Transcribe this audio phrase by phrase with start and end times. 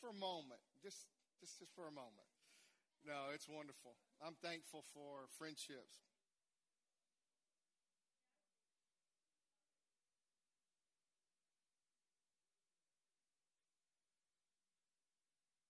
[0.00, 1.06] for a moment, just,
[1.40, 2.26] just, just for a moment.
[3.06, 3.94] No, it's wonderful.
[4.24, 6.06] I'm thankful for friendships.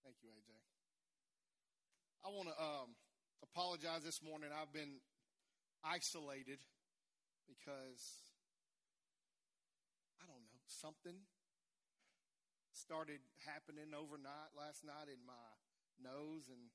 [0.04, 0.52] Thank you, AJ.
[2.24, 2.96] I want to um,
[3.42, 4.50] apologize this morning.
[4.52, 5.00] I've been
[5.84, 6.58] isolated
[7.46, 8.02] because
[10.20, 11.16] I don't know something
[12.78, 15.50] started happening overnight last night in my
[15.98, 16.70] nose, and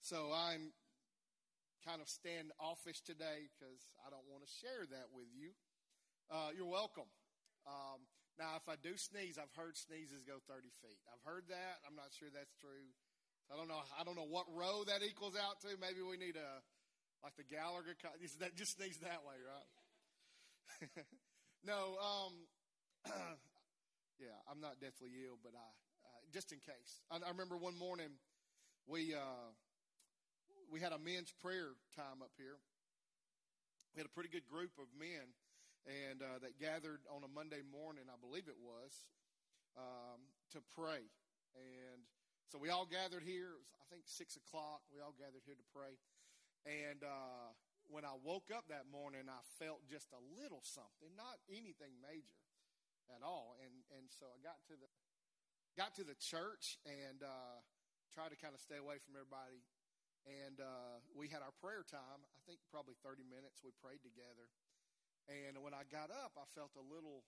[0.00, 0.72] so I'm
[1.84, 5.52] kind of standoffish today because I don't want to share that with you.
[6.32, 7.08] Uh, you're welcome.
[7.68, 8.08] Um,
[8.40, 10.98] now, if I do sneeze, I've heard sneezes go 30 feet.
[11.12, 11.84] I've heard that.
[11.84, 12.88] I'm not sure that's true.
[13.52, 13.84] I don't know.
[14.00, 15.76] I don't know what row that equals out to.
[15.76, 16.64] Maybe we need a
[17.20, 17.96] like the Gallagher.
[18.24, 19.68] Is that just sneeze that way, right?
[21.68, 21.96] no.
[22.00, 22.32] Um,
[24.18, 27.02] yeah, I'm not deathly ill, but I uh, just in case.
[27.10, 28.14] I, I, remember one morning
[28.86, 29.50] we uh,
[30.70, 32.58] we had a men's prayer time up here.
[33.94, 35.34] We had a pretty good group of men,
[35.86, 38.90] and uh, that gathered on a Monday morning, I believe it was,
[39.78, 40.18] um,
[40.50, 41.06] to pray.
[41.54, 42.02] And
[42.50, 43.54] so we all gathered here.
[43.54, 44.82] It was, I think, six o'clock.
[44.90, 45.94] We all gathered here to pray.
[46.66, 47.54] And uh,
[47.86, 52.43] when I woke up that morning, I felt just a little something, not anything major
[53.12, 53.56] at all.
[53.60, 54.88] And and so I got to the
[55.74, 57.58] got to the church and uh,
[58.14, 59.64] tried to kind of stay away from everybody.
[60.24, 62.24] And uh, we had our prayer time.
[62.24, 63.60] I think probably thirty minutes.
[63.60, 64.48] We prayed together.
[65.28, 67.24] And when I got up, I felt a little,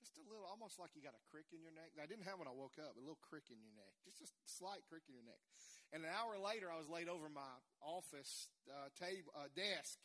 [0.00, 1.92] just a little, almost like you got a crick in your neck.
[2.00, 4.48] I didn't have when I woke up, a little crick in your neck, just a
[4.48, 5.44] slight crick in your neck.
[5.92, 10.00] And an hour later, I was laid over my office uh, table uh, desk,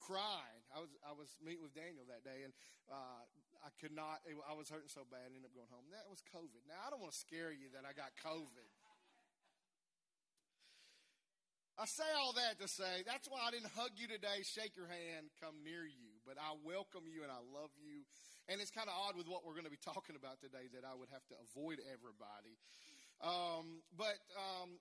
[0.00, 0.64] crying.
[0.72, 2.52] I was I was meeting with Daniel that day, and
[2.88, 3.22] uh,
[3.62, 4.24] I could not.
[4.26, 5.28] I was hurting so bad.
[5.28, 5.86] I ended up going home.
[5.92, 6.64] That was COVID.
[6.64, 8.68] Now I don't want to scare you that I got COVID.
[11.80, 14.84] I say all that to say that's why I didn't hug you today, shake your
[14.84, 16.12] hand, come near you.
[16.28, 18.04] But I welcome you and I love you.
[18.52, 20.84] And it's kind of odd with what we're going to be talking about today that
[20.84, 22.60] I would have to avoid everybody.
[23.24, 24.76] Um, but um,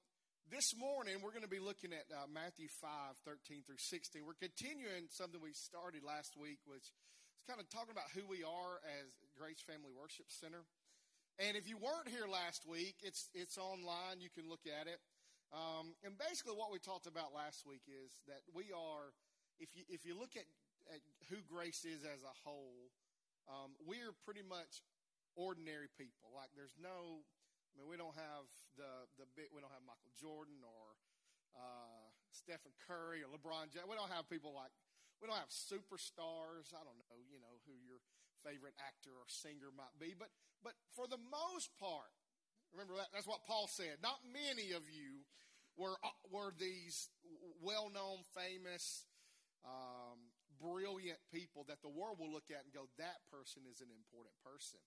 [0.49, 2.89] this morning we're going to be looking at uh, Matthew 5,
[3.21, 4.25] 13 through 16.
[4.25, 8.41] We're continuing something we started last week, which is kind of talking about who we
[8.41, 10.65] are as Grace Family Worship Center.
[11.37, 14.25] And if you weren't here last week, it's it's online.
[14.25, 14.97] You can look at it.
[15.53, 19.13] Um, and basically, what we talked about last week is that we are,
[19.61, 20.49] if you if you look at,
[20.89, 22.89] at who grace is as a whole,
[23.45, 24.81] um, we are pretty much
[25.37, 26.33] ordinary people.
[26.33, 27.23] Like there's no,
[27.73, 28.47] I mean, we don't have
[28.77, 30.97] the the big, we don't have Michael Jordan or
[31.57, 33.87] uh, Stephen Curry or LeBron James.
[33.87, 34.73] We don't have people like
[35.21, 36.71] we don't have superstars.
[36.71, 37.99] I don't know, you know, who your
[38.41, 40.31] favorite actor or singer might be, but
[40.63, 42.11] but for the most part,
[42.73, 43.09] Remember that?
[43.13, 43.97] That's what Paul said.
[44.01, 45.25] Not many of you
[45.77, 47.09] were, uh, were these
[47.61, 49.05] well known, famous,
[49.65, 50.29] um,
[50.61, 54.35] brilliant people that the world will look at and go, that person is an important
[54.45, 54.79] person.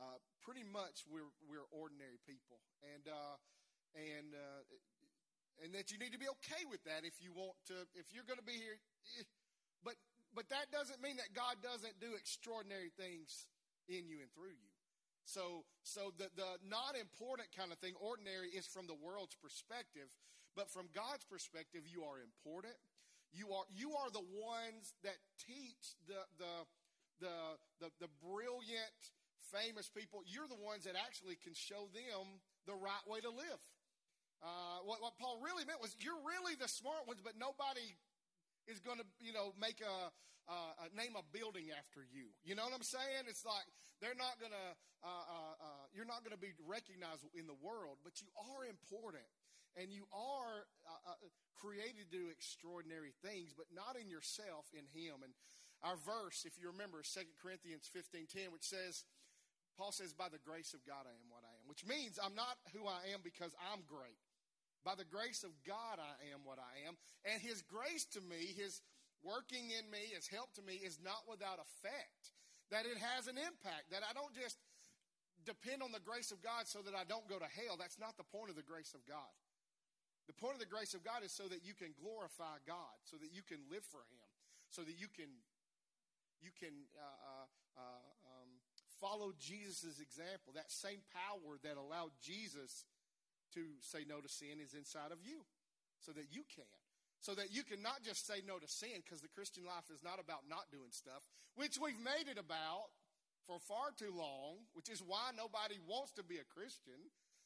[0.00, 2.58] Uh, pretty much, we're, we're ordinary people.
[2.82, 3.36] And, uh,
[3.94, 4.62] and, uh,
[5.62, 8.26] and that you need to be okay with that if you want to, if you're
[8.26, 8.80] going to be here.
[9.20, 9.28] Eh,
[9.84, 9.94] but,
[10.34, 13.46] but that doesn't mean that God doesn't do extraordinary things
[13.86, 14.72] in you and through you.
[15.24, 20.10] So, so the, the not important kind of thing, ordinary, is from the world's perspective.
[20.56, 22.74] But from God's perspective, you are important.
[23.32, 26.54] You are, you are the ones that teach the, the,
[27.20, 27.36] the,
[27.80, 28.10] the, the
[29.52, 30.24] famous people.
[30.24, 33.62] You're the ones that actually can show them the right way to live.
[34.42, 37.94] Uh, what, what Paul really meant was you're really the smart ones, but nobody
[38.66, 40.10] is going to, you know, make a,
[40.50, 42.34] uh, name a building after you.
[42.42, 43.30] You know what I'm saying?
[43.30, 43.66] It's like
[44.02, 44.68] they're not going to,
[45.06, 48.66] uh, uh, uh, you're not going to be recognized in the world, but you are
[48.66, 49.26] important.
[49.78, 51.20] And you are uh, uh,
[51.56, 55.24] created to do extraordinary things, but not in yourself, in Him.
[55.24, 55.32] And
[55.80, 59.08] our verse, if you remember, Second Corinthians 15:10, which says,
[59.76, 62.34] Paul says, By the grace of God, I am what I am, which means I'm
[62.34, 64.20] not who I am because I'm great.
[64.82, 66.98] By the grace of God, I am what I am.
[67.22, 68.82] And His grace to me, His
[69.22, 72.34] working in me, His help to me, is not without effect.
[72.74, 73.94] That it has an impact.
[73.94, 74.58] That I don't just
[75.46, 77.78] depend on the grace of God so that I don't go to hell.
[77.78, 79.30] That's not the point of the grace of God.
[80.30, 83.18] The point of the grace of God is so that you can glorify God, so
[83.18, 84.26] that you can live for Him,
[84.70, 85.30] so that you can
[86.42, 87.46] you can uh,
[87.78, 88.21] uh,
[89.02, 90.54] follow Jesus' example.
[90.54, 92.86] That same power that allowed Jesus
[93.58, 95.42] to say no to sin is inside of you
[95.98, 96.70] so that you can.
[97.18, 100.02] So that you can not just say no to sin, because the Christian life is
[100.02, 101.22] not about not doing stuff,
[101.54, 102.90] which we've made it about
[103.46, 106.98] for far too long, which is why nobody wants to be a Christian,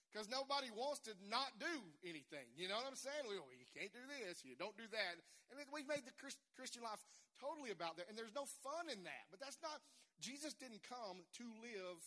[0.09, 1.77] because nobody wants to not do
[2.09, 2.49] anything.
[2.57, 3.29] You know what I'm saying?
[3.29, 5.21] Well, you can't do this, you don't do that.
[5.53, 6.17] And we've made the
[6.57, 7.05] Christian life
[7.41, 9.25] totally about that, and there's no fun in that.
[9.31, 9.81] But that's not,
[10.21, 12.01] Jesus didn't come to live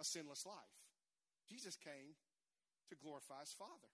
[0.00, 0.76] a sinless life.
[1.48, 2.16] Jesus came
[2.92, 3.92] to glorify his Father.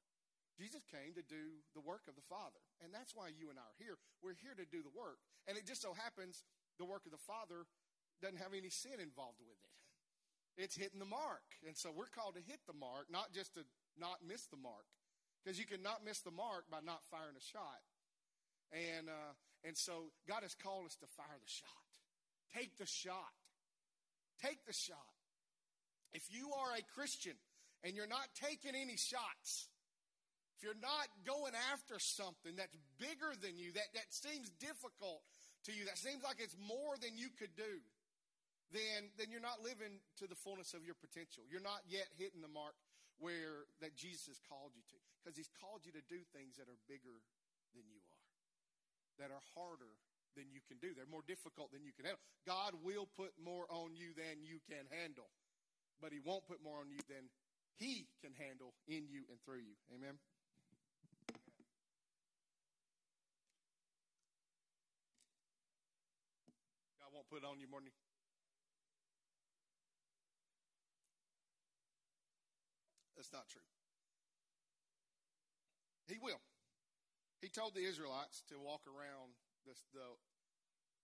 [0.55, 2.63] Jesus came to do the work of the Father.
[2.79, 3.99] And that's why you and I are here.
[4.23, 5.19] We're here to do the work.
[5.51, 6.47] And it just so happens
[6.79, 7.67] the work of the Father
[8.23, 9.75] doesn't have any sin involved with it
[10.57, 11.43] it's hitting the mark.
[11.67, 13.67] And so we're called to hit the mark, not just to
[13.99, 14.87] not miss the mark.
[15.43, 17.83] Because you can not miss the mark by not firing a shot.
[18.73, 19.33] And, uh,
[19.65, 21.85] and so God has called us to fire the shot.
[22.55, 23.35] Take the shot.
[24.43, 25.15] Take the shot.
[26.13, 27.35] If you are a Christian
[27.83, 29.67] and you're not taking any shots,
[30.55, 35.27] if you're not going after something that's bigger than you, that, that seems difficult
[35.67, 37.83] to you, that seems like it's more than you could do,
[38.71, 41.43] then, then you're not living to the fullness of your potential.
[41.51, 42.79] You're not yet hitting the mark
[43.19, 44.99] where that Jesus has called you to.
[45.19, 47.23] Because he's called you to do things that are bigger
[47.73, 48.04] than you
[49.19, 49.95] that are harder
[50.35, 50.95] than you can do.
[50.95, 52.23] They're more difficult than you can handle.
[52.47, 55.31] God will put more on you than you can handle,
[56.03, 57.31] but he won't put more on you than
[57.79, 59.79] he can handle in you and through you.
[59.95, 60.19] Amen.
[66.99, 67.91] God won't put on you more than
[73.17, 73.63] That's not true.
[76.07, 76.41] He will.
[77.45, 79.37] He told the Israelites to walk around
[79.69, 80.17] this, the,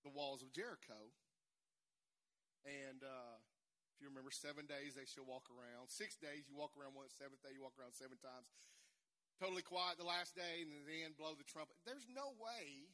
[0.08, 1.12] the walls of Jericho.
[2.64, 3.36] And uh,
[3.92, 5.92] if you remember, seven days they shall walk around.
[5.92, 7.12] Six days you walk around once.
[7.12, 8.48] Seventh day you walk around seven times.
[9.36, 11.76] Totally quiet the last day, and then blow the trumpet.
[11.84, 12.88] There's no way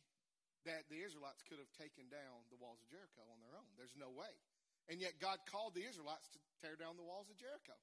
[0.66, 3.70] that the Israelites could have taken down the walls of Jericho on their own.
[3.78, 4.34] There's no way.
[4.90, 7.78] And yet God called the Israelites to tear down the walls of Jericho.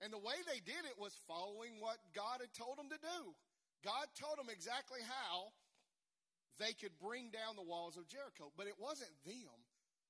[0.00, 3.36] And the way they did it was following what God had told them to do.
[3.82, 5.50] God told them exactly how
[6.58, 9.56] they could bring down the walls of Jericho, but it wasn't them.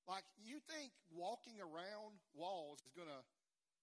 [0.05, 3.23] Like you think walking around walls is gonna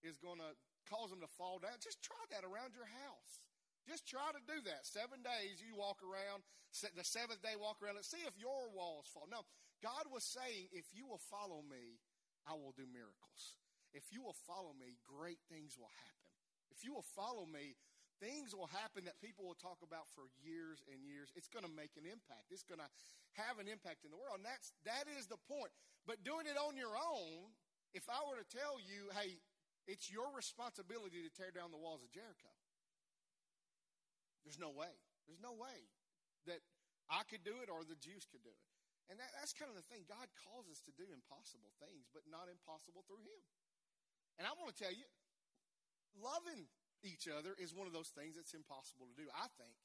[0.05, 0.53] is gonna
[0.89, 1.81] cause them to fall down.
[1.81, 3.41] Just try that around your house.
[3.89, 4.85] Just try to do that.
[4.85, 6.45] Seven days you walk around.
[6.71, 7.97] The seventh day walk around.
[7.97, 9.27] Let's see if your walls fall.
[9.27, 9.43] No,
[9.83, 11.99] God was saying, if you will follow me,
[12.47, 13.59] I will do miracles.
[13.97, 16.31] If you will follow me, great things will happen.
[16.71, 17.75] If you will follow me,
[18.21, 21.33] things will happen that people will talk about for years and years.
[21.35, 22.53] It's going to make an impact.
[22.53, 22.91] It's going to
[23.41, 24.45] have an impact in the world.
[24.45, 25.73] And that's, that is the point.
[26.05, 27.51] But doing it on your own,
[27.97, 29.41] if I were to tell you, hey,
[29.89, 32.53] it's your responsibility to tear down the walls of Jericho,
[34.45, 34.93] there's no way.
[35.27, 35.89] There's no way
[36.45, 36.61] that
[37.09, 38.67] I could do it or the Jews could do it.
[39.11, 40.07] And that, that's kind of the thing.
[40.07, 43.43] God calls us to do impossible things, but not impossible through Him.
[44.39, 45.11] And I want to tell you,
[46.15, 46.71] loving
[47.03, 49.77] each other is one of those things that's impossible to do, I think,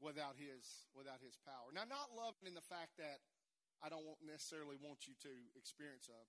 [0.00, 1.72] without his without his power.
[1.72, 3.20] Now, not loving in the fact that
[3.84, 6.20] I don't necessarily want you to experience a,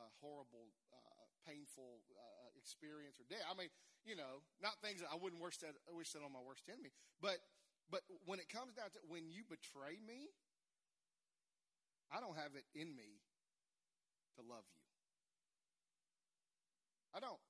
[0.00, 3.44] a horrible, uh, painful uh, experience or death.
[3.48, 3.72] I mean,
[4.04, 6.68] you know, not things that I wouldn't wish that I wish that on my worst
[6.68, 6.92] enemy.
[7.20, 7.40] But
[7.88, 10.32] but when it comes down to when you betray me,
[12.12, 13.20] I don't have it in me
[14.36, 14.80] to love you.
[17.12, 17.40] I don't.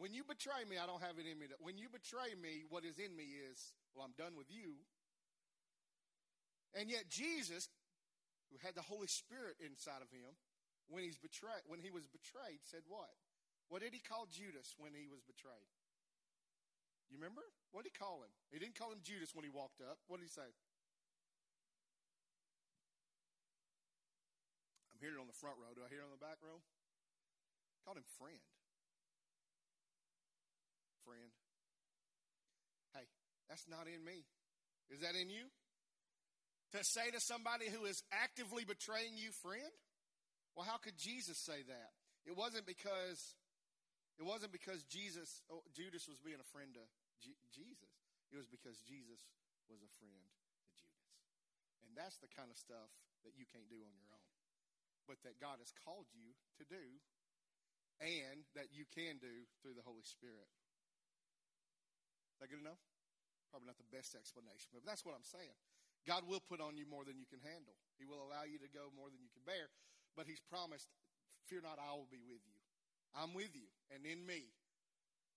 [0.00, 1.52] When you betray me, I don't have it in me.
[1.52, 4.80] To, when you betray me, what is in me is, well, I'm done with you.
[6.72, 7.68] And yet Jesus,
[8.48, 10.32] who had the Holy Spirit inside of him,
[10.88, 13.12] when he's betrayed, when he was betrayed, said what?
[13.68, 15.68] What did he call Judas when he was betrayed?
[17.12, 17.44] You remember?
[17.76, 18.32] What did he call him?
[18.48, 20.00] He didn't call him Judas when he walked up.
[20.08, 20.48] What did he say?
[24.88, 25.76] I'm hearing it on the front row.
[25.76, 26.64] Do I hear it on the back row?
[27.84, 28.40] Called him friend
[31.12, 31.32] friend.
[32.96, 33.06] Hey,
[33.52, 34.24] that's not in me.
[34.88, 35.44] Is that in you?
[36.72, 39.72] To say to somebody who is actively betraying you, friend?
[40.56, 41.90] Well, how could Jesus say that?
[42.24, 43.20] It wasn't because
[44.16, 46.84] it wasn't because Jesus oh, Judas was being a friend to
[47.20, 47.92] G- Jesus.
[48.32, 49.20] It was because Jesus
[49.68, 51.12] was a friend to Judas.
[51.84, 52.88] And that's the kind of stuff
[53.28, 54.32] that you can't do on your own.
[55.04, 56.84] But that God has called you to do
[58.00, 60.48] and that you can do through the Holy Spirit
[62.42, 62.82] that good enough?
[63.54, 65.54] Probably not the best explanation, but that's what I'm saying.
[66.02, 67.78] God will put on you more than you can handle.
[67.94, 69.70] He will allow you to go more than you can bear,
[70.18, 70.90] but He's promised,
[71.46, 72.58] "Fear not, I will be with you.
[73.14, 74.50] I'm with you, and in me,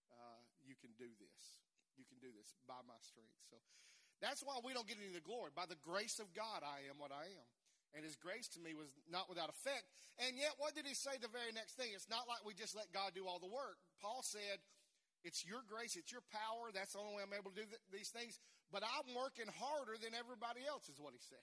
[0.09, 1.61] uh, you can do this.
[1.93, 3.61] You can do this by my strength." So
[4.17, 5.51] that's why we don't get any of the glory.
[5.53, 7.47] By the grace of God, I am what I am.
[7.93, 9.87] And his grace to me was not without effect.
[10.19, 11.95] And yet, what did he say the very next thing?
[11.95, 13.79] It's not like we just let God do all the work.
[14.01, 14.59] Paul said,
[15.25, 16.69] It's your grace, it's your power.
[16.69, 18.37] That's the only way I'm able to do th- these things.
[18.69, 21.41] But I'm working harder than everybody else, is what he said.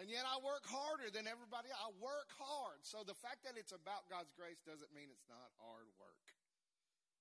[0.00, 1.70] And yet I work harder than everybody.
[1.70, 2.82] I work hard.
[2.82, 6.26] So the fact that it's about God's grace doesn't mean it's not hard work.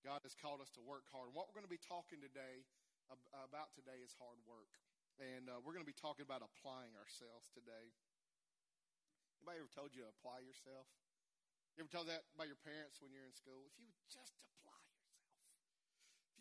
[0.01, 1.30] God has called us to work hard.
[1.30, 2.65] And what we're going to be talking today
[3.36, 4.72] about today is hard work.
[5.20, 7.91] And uh, we're going to be talking about applying ourselves today.
[9.44, 10.89] Anybody ever told you to apply yourself?
[11.75, 13.68] You ever told that by your parents when you're in school?
[13.68, 14.34] If you would just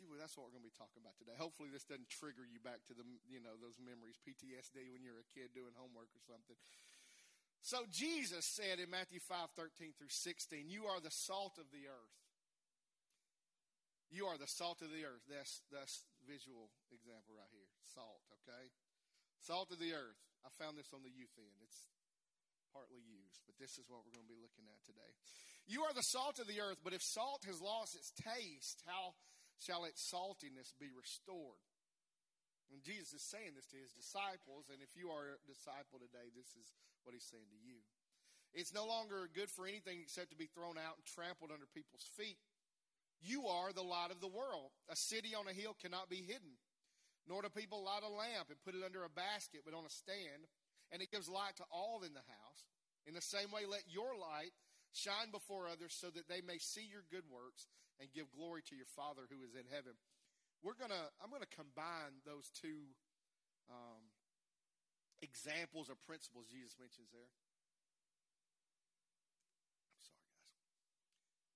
[0.01, 1.33] you that's what we're going to be talking about today.
[1.37, 5.21] Hopefully, this doesn't trigger you back to the, you know, those memories, PTSD when you're
[5.21, 6.57] a kid doing homework or something.
[7.61, 11.89] So Jesus said in Matthew 5, 13 through 16, you are the salt of the
[11.89, 12.17] earth.
[14.09, 15.23] You are the salt of the earth.
[15.29, 17.69] That's, that's visual example right here.
[17.85, 18.73] Salt, okay?
[19.45, 20.19] Salt of the earth.
[20.43, 21.57] I found this on the youth end.
[21.63, 21.93] It's
[22.73, 25.13] partly used, but this is what we're going to be looking at today.
[25.69, 29.15] You are the salt of the earth, but if salt has lost its taste, how
[29.61, 31.61] shall its saltiness be restored.
[32.73, 36.31] And Jesus is saying this to his disciples, and if you are a disciple today,
[36.33, 37.83] this is what he's saying to you.
[38.55, 42.07] It's no longer good for anything except to be thrown out and trampled under people's
[42.19, 42.39] feet.
[43.21, 44.73] You are the light of the world.
[44.89, 46.59] A city on a hill cannot be hidden.
[47.29, 49.93] Nor do people light a lamp and put it under a basket, but on a
[49.93, 50.49] stand,
[50.91, 52.63] and it gives light to all in the house.
[53.07, 54.55] In the same way, let your light
[54.93, 57.67] shine before others so that they may see your good works
[58.01, 59.95] and give glory to your Father who is in heaven.
[60.63, 62.93] We're gonna, I'm gonna combine those two
[63.71, 64.03] um,
[65.23, 67.31] examples or principles Jesus mentions there.
[69.95, 70.51] I'm sorry, guys.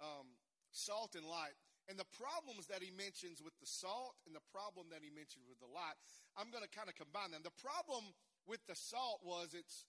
[0.01, 0.29] Um,
[0.73, 1.57] salt and light.
[1.85, 5.45] And the problems that he mentions with the salt and the problem that he mentioned
[5.45, 6.01] with the light,
[6.33, 7.45] I'm going to kind of combine them.
[7.45, 8.09] The problem
[8.49, 9.85] with the salt was it's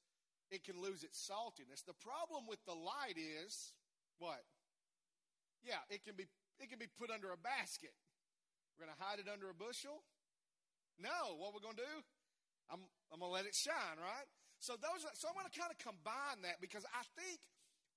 [0.51, 1.83] it can lose its saltiness.
[1.85, 3.73] The problem with the light is
[4.19, 4.45] what?
[5.63, 7.93] Yeah, it can be it can be put under a basket.
[8.75, 10.03] We're going to hide it under a bushel?
[10.99, 11.39] No.
[11.39, 11.95] What we're going to do?
[12.71, 14.27] I'm, I'm going to let it shine, right?
[14.59, 17.39] So those so I'm going to kind of combine that because I think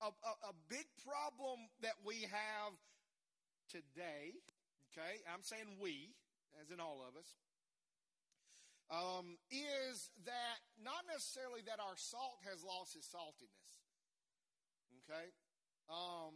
[0.03, 2.75] a, a, a big problem that we have
[3.67, 4.37] today,
[4.91, 6.13] okay, I'm saying we,
[6.61, 7.35] as in all of us,
[8.89, 13.77] um, is that not necessarily that our salt has lost its saltiness.
[15.05, 15.29] Okay?
[15.89, 16.33] Um,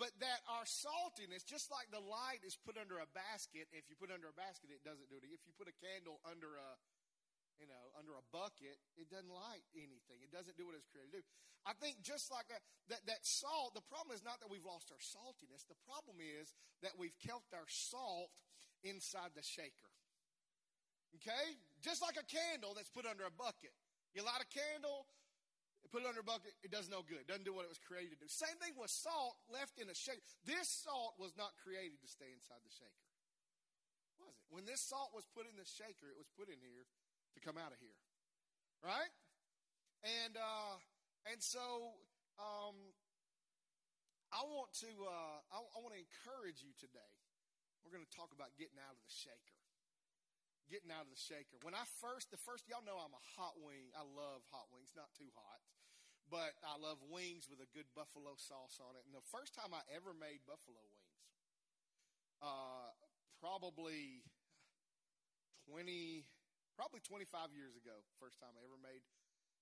[0.00, 3.96] but that our saltiness, just like the light is put under a basket, if you
[4.00, 5.28] put under a basket, it doesn't do it.
[5.28, 6.68] If you put a candle under a,
[7.60, 10.20] you know, under a bucket, it doesn't light anything.
[10.24, 11.24] It doesn't do what it's created to do.
[11.62, 14.90] I think just like that, that, that salt, the problem is not that we've lost
[14.90, 15.62] our saltiness.
[15.70, 18.34] The problem is that we've kept our salt
[18.82, 19.92] inside the shaker.
[21.20, 21.54] Okay?
[21.78, 23.74] Just like a candle that's put under a bucket.
[24.10, 25.06] You light a candle,
[25.92, 27.20] put it under a bucket, it does no good.
[27.20, 28.28] It doesn't do what it was created to do.
[28.32, 30.24] Same thing with salt left in a shaker.
[30.48, 33.06] This salt was not created to stay inside the shaker.
[34.18, 34.48] Was it?
[34.48, 36.88] When this salt was put in the shaker, it was put in here
[37.34, 37.98] to come out of here.
[38.82, 39.12] Right?
[40.02, 40.76] And uh
[41.30, 41.96] and so
[42.38, 42.76] um
[44.32, 47.12] I want to uh I, I want to encourage you today.
[47.82, 49.58] We're going to talk about getting out of the shaker
[50.70, 51.60] getting out of the shaker.
[51.60, 53.92] When I first, the first, y'all know I'm a hot wing.
[53.92, 55.60] I love hot wings, not too hot
[56.32, 59.04] but I love wings with a good buffalo sauce on it.
[59.04, 61.20] And the first time I ever made buffalo wings,
[62.40, 62.88] uh,
[63.36, 64.24] probably
[65.68, 66.24] 20,
[66.82, 69.06] probably 25 years ago, first time I ever made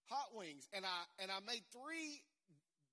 [0.09, 0.65] hot wings.
[0.73, 2.25] And I, and I made three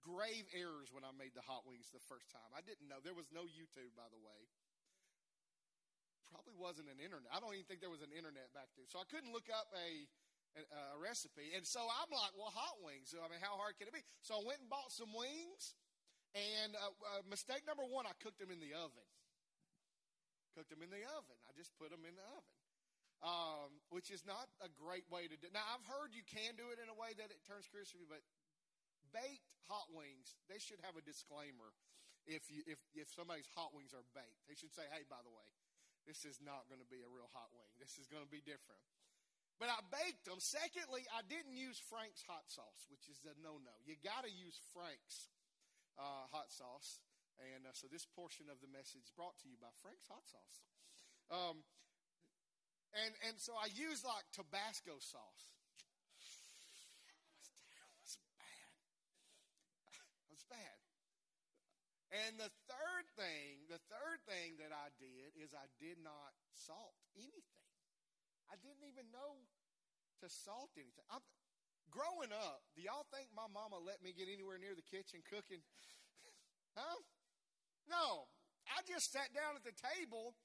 [0.04, 2.52] grave errors when I made the hot wings the first time.
[2.52, 3.00] I didn't know.
[3.00, 4.52] There was no YouTube, by the way.
[6.28, 7.32] Probably wasn't an internet.
[7.32, 8.84] I don't even think there was an internet back then.
[8.92, 10.04] So I couldn't look up a,
[10.60, 11.56] a recipe.
[11.56, 13.16] And so I'm like, well, hot wings.
[13.16, 14.04] I mean, how hard can it be?
[14.20, 15.80] So I went and bought some wings.
[16.36, 19.08] And uh, uh, mistake number one, I cooked them in the oven.
[20.52, 21.40] Cooked them in the oven.
[21.48, 22.57] I just put them in the oven,
[23.26, 25.50] um, which is not a great way to do.
[25.50, 28.22] Now I've heard you can do it in a way that it turns crispy, but
[29.10, 31.74] baked hot wings, they should have a disclaimer.
[32.28, 35.32] If you if if somebody's hot wings are baked, they should say, "Hey, by the
[35.32, 35.48] way,
[36.04, 37.72] this is not going to be a real hot wing.
[37.80, 38.84] This is going to be different."
[39.58, 40.38] But I baked them.
[40.38, 43.74] Secondly, I didn't use Frank's hot sauce, which is a no no.
[43.88, 45.32] You got to use Frank's
[45.98, 47.02] uh, hot sauce.
[47.38, 50.58] And uh, so this portion of the message brought to you by Frank's hot sauce.
[51.30, 51.62] Um,
[52.96, 55.44] and, and so I used like Tabasco sauce.
[57.76, 58.72] That was bad.
[60.32, 60.78] Was bad.
[62.12, 66.96] And the third thing, the third thing that I did is I did not salt
[67.20, 67.68] anything.
[68.48, 69.44] I didn't even know
[70.24, 71.04] to salt anything.
[71.12, 71.22] I'm,
[71.92, 75.64] growing up, do y'all think my mama let me get anywhere near the kitchen cooking?
[76.80, 77.00] huh?
[77.88, 78.28] No.
[78.68, 80.36] I just sat down at the table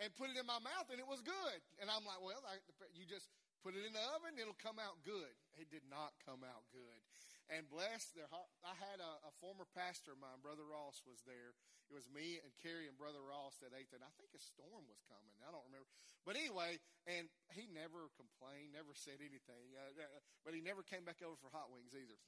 [0.00, 1.58] and put it in my mouth and it was good.
[1.80, 2.60] And I'm like, well, I,
[2.92, 3.32] you just
[3.64, 5.32] put it in the oven, it'll come out good.
[5.56, 7.00] It did not come out good.
[7.46, 8.50] And bless their heart.
[8.66, 11.54] I had a, a former pastor of mine, Brother Ross, was there.
[11.86, 14.02] It was me and Carrie and Brother Ross that ate that.
[14.02, 15.38] I think a storm was coming.
[15.46, 15.86] I don't remember.
[16.26, 19.70] But anyway, and he never complained, never said anything.
[19.78, 22.18] Uh, uh but he never came back over for hot wings either.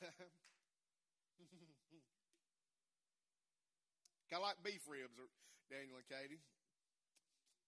[4.32, 5.16] kind of like beef ribs,
[5.68, 6.42] Daniel and Katie.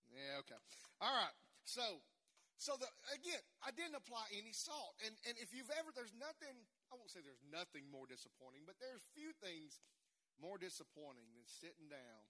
[0.08, 0.58] Yeah, okay.
[1.02, 1.36] All right.
[1.68, 2.00] So,
[2.56, 4.96] so the, again, I didn't apply any salt.
[5.04, 6.56] And, and if you've ever, there's nothing,
[6.88, 9.78] I won't say there's nothing more disappointing, but there's few things
[10.38, 12.24] more disappointing than sitting down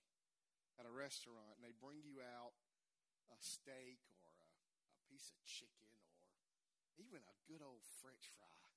[0.81, 2.57] at a restaurant and they bring you out
[3.35, 4.35] a steak or a,
[4.89, 8.69] a piece of chicken or even a good old french fry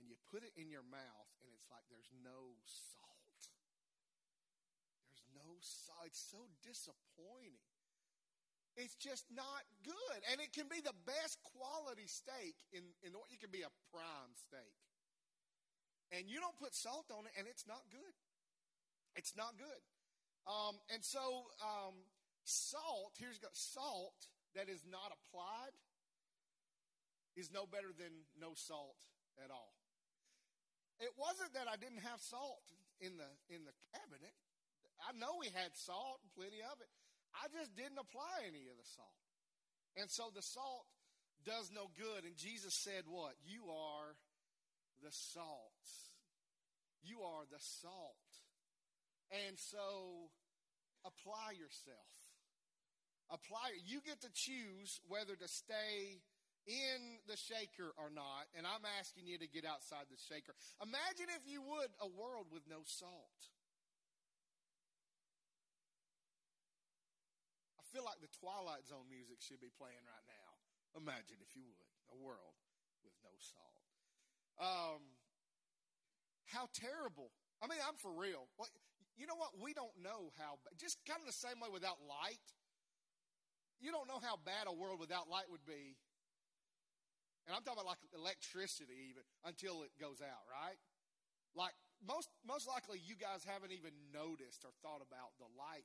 [0.00, 3.13] and you put it in your mouth and it's like there's no salt.
[5.64, 6.06] Salt.
[6.12, 7.64] It's so disappointing.
[8.76, 10.20] It's just not good.
[10.30, 14.34] And it can be the best quality steak in, in it can be a prime
[14.34, 14.74] steak.
[16.12, 18.14] And you don't put salt on it and it's not good.
[19.14, 19.82] It's not good.
[20.44, 21.94] Um, and so, um,
[22.44, 25.72] salt, here's go, salt that is not applied
[27.34, 28.98] is no better than no salt
[29.42, 29.74] at all.
[31.00, 32.62] It wasn't that I didn't have salt
[33.00, 34.34] in the in the cabinet.
[35.04, 36.90] I know we had salt and plenty of it.
[37.36, 39.20] I just didn't apply any of the salt.
[39.96, 40.88] And so the salt
[41.44, 42.24] does no good.
[42.24, 43.36] And Jesus said, What?
[43.44, 44.16] You are
[45.04, 45.84] the salt.
[47.04, 48.30] You are the salt.
[49.30, 50.32] And so
[51.04, 52.08] apply yourself.
[53.30, 56.20] Apply you get to choose whether to stay
[56.66, 60.56] in the shaker or not, and I'm asking you to get outside the shaker.
[60.80, 63.52] Imagine, if you would, a world with no salt.
[67.94, 70.50] Feel like the Twilight Zone music should be playing right now.
[70.98, 72.58] Imagine, if you would, a world
[73.06, 73.86] with no salt.
[74.58, 75.02] Um,
[76.50, 77.30] how terrible.
[77.62, 78.50] I mean, I'm for real.
[79.14, 79.54] You know what?
[79.62, 82.42] We don't know how, just kind of the same way without light.
[83.78, 85.94] You don't know how bad a world without light would be
[87.46, 90.80] and I'm talking about like electricity even until it goes out, right?
[91.52, 95.84] Like most most likely you guys haven't even noticed or thought about the light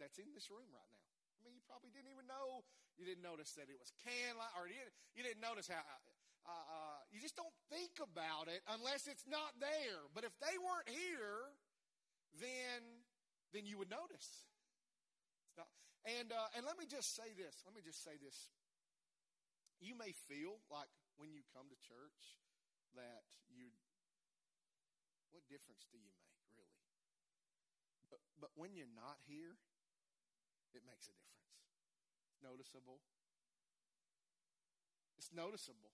[0.00, 1.06] that's in this room right now.
[1.36, 2.64] I mean, you probably didn't even know.
[2.96, 5.80] You didn't notice that it was can light, or you didn't, you didn't notice how.
[6.48, 10.00] Uh, uh, you just don't think about it unless it's not there.
[10.16, 11.52] But if they weren't here,
[12.40, 12.80] then
[13.52, 14.48] then you would notice.
[15.54, 15.68] Not,
[16.08, 17.60] and uh, and let me just say this.
[17.68, 18.50] Let me just say this
[19.80, 22.36] you may feel like when you come to church
[22.92, 23.72] that you,
[25.32, 26.76] what difference do you make, really?
[28.12, 29.56] But, but when you're not here,
[30.74, 31.56] it makes a difference.
[32.30, 32.98] It's noticeable.
[35.18, 35.92] It's noticeable.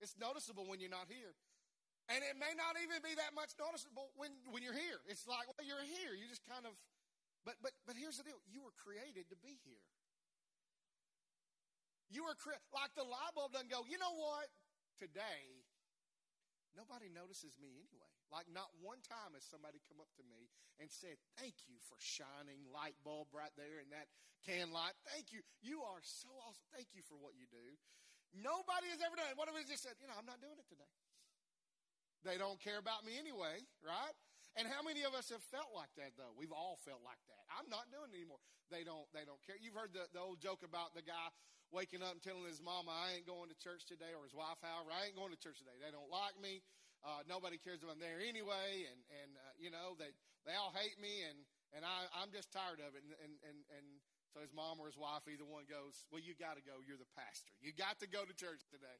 [0.00, 1.36] It's noticeable when you're not here.
[2.12, 5.00] And it may not even be that much noticeable when, when you're here.
[5.08, 6.12] It's like, well, you're here.
[6.12, 6.76] You just kind of,
[7.48, 8.40] but, but, but here's the deal.
[8.44, 9.84] You were created to be here.
[12.12, 12.36] You were
[12.76, 14.52] like the light bulb doesn't go, you know what?
[15.00, 15.63] Today,
[16.94, 18.14] nobody notices me anyway.
[18.30, 20.46] Like not one time has somebody come up to me
[20.78, 24.06] and said, thank you for shining light bulb right there in that
[24.46, 24.94] can light.
[25.10, 25.42] Thank you.
[25.58, 26.62] You are so awesome.
[26.70, 27.66] Thank you for what you do.
[28.30, 29.34] Nobody has ever done it.
[29.34, 29.98] What have we just said?
[29.98, 30.94] You know, I'm not doing it today.
[32.22, 34.14] They don't care about me anyway, right?
[34.54, 36.30] And how many of us have felt like that though?
[36.38, 37.42] We've all felt like that.
[37.50, 38.38] I'm not doing it anymore.
[38.70, 39.58] They don't they don't care.
[39.58, 41.34] You've heard the, the old joke about the guy
[41.74, 44.62] waking up and telling his mama, I ain't going to church today, or his wife,
[44.62, 45.74] however, I ain't going to church today.
[45.82, 46.62] They don't like me.
[47.04, 48.88] Uh, nobody cares if I'm there anyway.
[48.88, 50.10] And, and uh, you know, they,
[50.48, 51.36] they all hate me, and,
[51.76, 53.04] and I, I'm just tired of it.
[53.04, 53.86] And, and, and, and
[54.32, 56.80] so his mom or his wife, either one goes, Well, you got to go.
[56.82, 57.54] You're the pastor.
[57.62, 58.98] You got to go to church today.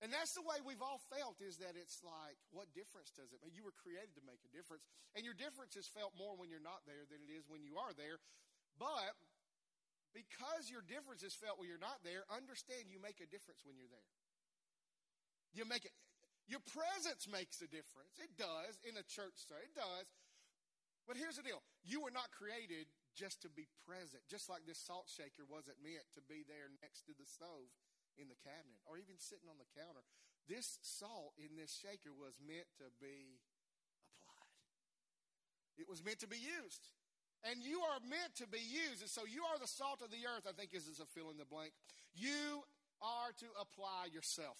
[0.00, 3.38] And that's the way we've all felt is that it's like, what difference does it
[3.44, 3.52] make?
[3.52, 4.80] You were created to make a difference.
[5.12, 7.76] And your difference is felt more when you're not there than it is when you
[7.76, 8.16] are there.
[8.80, 9.12] But
[10.16, 13.76] because your difference is felt when you're not there, understand you make a difference when
[13.76, 14.08] you're there.
[15.52, 15.92] You make it.
[16.50, 18.18] Your presence makes a difference.
[18.18, 19.70] It does in a church service.
[19.70, 20.10] It does.
[21.06, 21.62] But here's the deal.
[21.86, 24.26] You were not created just to be present.
[24.26, 27.70] Just like this salt shaker wasn't meant to be there next to the stove
[28.18, 30.02] in the cabinet or even sitting on the counter.
[30.50, 33.38] This salt in this shaker was meant to be
[34.10, 34.58] applied.
[35.78, 36.90] It was meant to be used.
[37.46, 39.06] And you are meant to be used.
[39.06, 41.38] And so you are the salt of the earth, I think is a fill in
[41.38, 41.70] the blank.
[42.10, 42.66] You
[42.98, 44.58] are to apply yourself.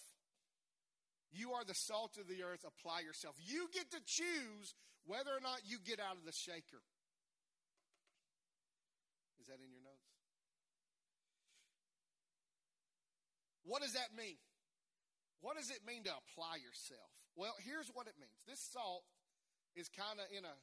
[1.32, 2.66] You are the salt of the earth.
[2.66, 3.36] Apply yourself.
[3.38, 4.74] You get to choose
[5.06, 6.82] whether or not you get out of the shaker.
[9.40, 10.10] Is that in your notes?
[13.62, 14.36] What does that mean?
[15.40, 17.08] What does it mean to apply yourself?
[17.38, 18.36] Well, here's what it means.
[18.44, 19.06] This salt
[19.78, 20.56] is kind of in a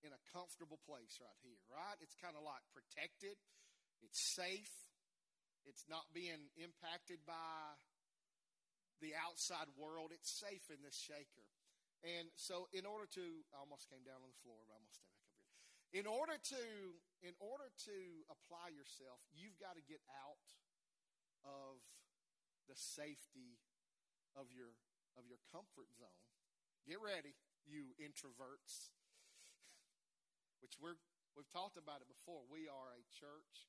[0.00, 1.96] in a comfortable place right here, right?
[2.00, 3.36] It's kind of like protected.
[4.00, 4.72] It's safe.
[5.68, 7.76] It's not being impacted by
[9.00, 10.12] the outside world.
[10.12, 11.48] It's safe in this shaker.
[12.00, 14.96] And so in order to I almost came down on the floor, but I almost
[14.96, 16.00] stay back up here.
[16.00, 16.62] In order to
[17.20, 17.96] in order to
[18.32, 20.48] apply yourself, you've got to get out
[21.44, 21.80] of
[22.68, 23.60] the safety
[24.32, 24.72] of your
[25.18, 26.24] of your comfort zone.
[26.88, 27.36] Get ready,
[27.68, 28.92] you introverts.
[30.64, 30.96] Which we're
[31.36, 32.48] we've talked about it before.
[32.48, 33.68] We are a church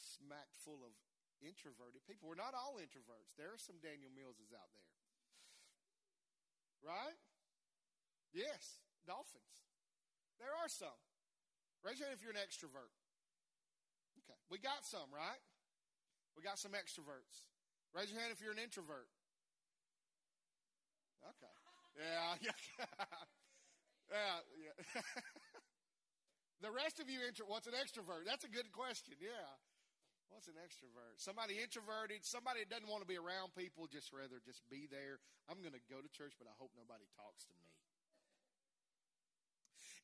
[0.00, 0.96] smacked full of
[1.44, 2.26] introverted people.
[2.26, 3.36] We're not all introverts.
[3.36, 4.90] There are some Daniel Millses out there.
[6.84, 7.16] Right?
[8.32, 9.64] Yes, dolphins.
[10.42, 10.98] There are some.
[11.84, 12.92] Raise your hand if you're an extrovert.
[14.24, 14.40] Okay.
[14.50, 15.40] We got some, right?
[16.36, 17.46] We got some extroverts.
[17.94, 19.06] Raise your hand if you're an introvert.
[21.22, 21.54] Okay.
[21.96, 22.58] Yeah, yeah.
[24.10, 24.76] yeah, yeah.
[26.64, 28.26] the rest of you, intro- what's an extrovert?
[28.26, 29.14] That's a good question.
[29.22, 29.46] Yeah.
[30.32, 31.16] What's an extrovert?
[31.16, 35.22] Somebody introverted, somebody that doesn't want to be around people, just rather just be there.
[35.48, 37.68] I'm going to go to church, but I hope nobody talks to me.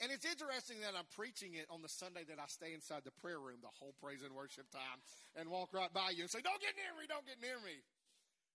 [0.01, 3.13] And it's interesting that I'm preaching it on the Sunday that I stay inside the
[3.21, 4.97] prayer room the whole praise and worship time
[5.37, 7.85] and walk right by you and say, Don't get near me, don't get near me.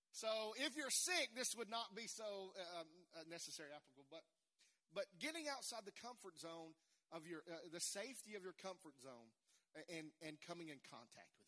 [0.10, 2.26] So if you're sick, this would not be so
[2.58, 4.10] uh, um, uh, necessary applicable.
[4.10, 4.26] But,
[4.96, 6.74] but getting outside the comfort zone
[7.14, 9.30] of your, uh, the safety of your comfort zone
[9.92, 11.45] and, and coming in contact with.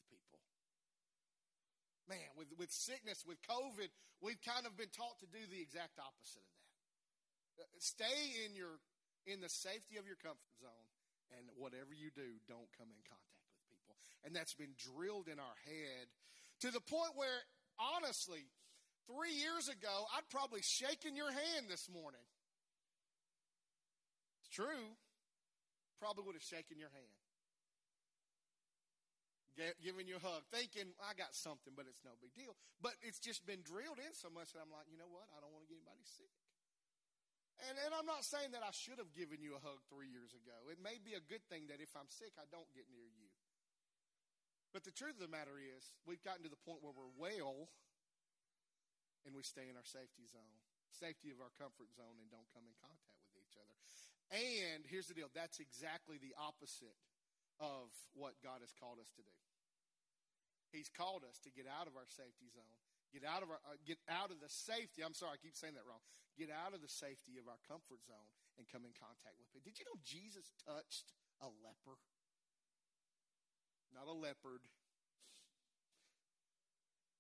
[2.08, 3.92] Man, with, with sickness, with COVID,
[4.24, 7.68] we've kind of been taught to do the exact opposite of that.
[7.68, 8.80] Uh, stay in your
[9.28, 10.88] in the safety of your comfort zone,
[11.36, 14.00] and whatever you do, don't come in contact with people.
[14.24, 16.08] And that's been drilled in our head
[16.64, 17.44] to the point where,
[17.76, 18.48] honestly,
[19.04, 22.24] three years ago, I'd probably shaken your hand this morning.
[24.40, 24.96] It's true.
[26.00, 27.27] Probably would have shaken your hand.
[29.58, 32.54] Giving you a hug, thinking, I got something, but it's no big deal.
[32.78, 35.26] But it's just been drilled in so much that I'm like, you know what?
[35.34, 36.30] I don't want to get anybody sick.
[37.66, 40.30] And, and I'm not saying that I should have given you a hug three years
[40.38, 40.70] ago.
[40.70, 43.34] It may be a good thing that if I'm sick, I don't get near you.
[44.70, 47.74] But the truth of the matter is, we've gotten to the point where we're well
[49.26, 50.62] and we stay in our safety zone,
[50.94, 53.74] safety of our comfort zone, and don't come in contact with each other.
[54.30, 56.94] And here's the deal that's exactly the opposite
[57.58, 59.34] of what God has called us to do.
[60.72, 62.78] He's called us to get out of our safety zone
[63.16, 65.00] Get out of our, uh, get out of the safety.
[65.00, 66.04] I'm sorry, I keep saying that wrong.
[66.36, 68.28] Get out of the safety of our comfort zone
[68.60, 69.64] and come in contact with people.
[69.64, 71.98] Did you know Jesus touched a leper?
[73.96, 74.68] Not a leopard.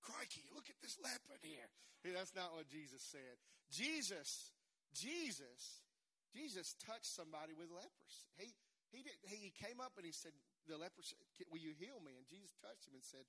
[0.04, 1.68] Crikey, look at this leopard here.
[2.04, 3.40] Hey, that's not what Jesus said.
[3.72, 4.52] Jesus,
[4.92, 5.88] Jesus,
[6.30, 8.28] Jesus touched somebody with leprosy.
[8.38, 8.54] He,
[8.92, 10.36] he, did, he came up and he said,
[10.68, 12.20] the leper said, will you heal me?
[12.20, 13.24] And Jesus touched him and said,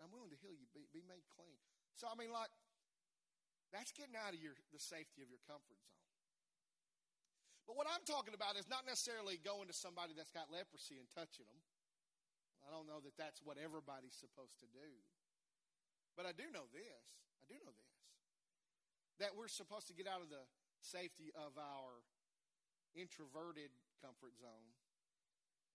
[0.00, 0.68] I'm willing to heal you.
[0.76, 1.56] Be, be made clean.
[1.96, 2.52] So, I mean, like,
[3.72, 6.04] that's getting out of your, the safety of your comfort zone.
[7.64, 11.08] But what I'm talking about is not necessarily going to somebody that's got leprosy and
[11.08, 11.60] touching them.
[12.66, 14.90] I don't know that that's what everybody's supposed to do.
[16.18, 17.06] But I do know this.
[17.40, 17.96] I do know this.
[19.22, 20.42] That we're supposed to get out of the
[20.82, 22.02] safety of our
[22.92, 23.70] introverted
[24.02, 24.74] comfort zone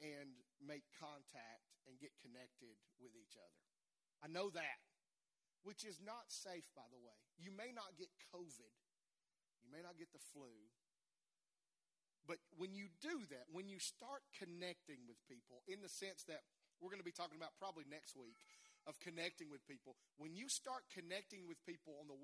[0.03, 3.62] and make contact and get connected with each other.
[4.22, 4.80] I know that
[5.67, 7.20] which is not safe, by the way.
[7.36, 8.76] You may not get COVID,
[9.60, 10.48] you may not get the flu.
[12.24, 16.43] But when you do that, when you start connecting with people, in the sense that
[16.80, 18.39] we're going to be talking about probably next week
[18.88, 22.20] of connecting with people, when you start connecting with people on the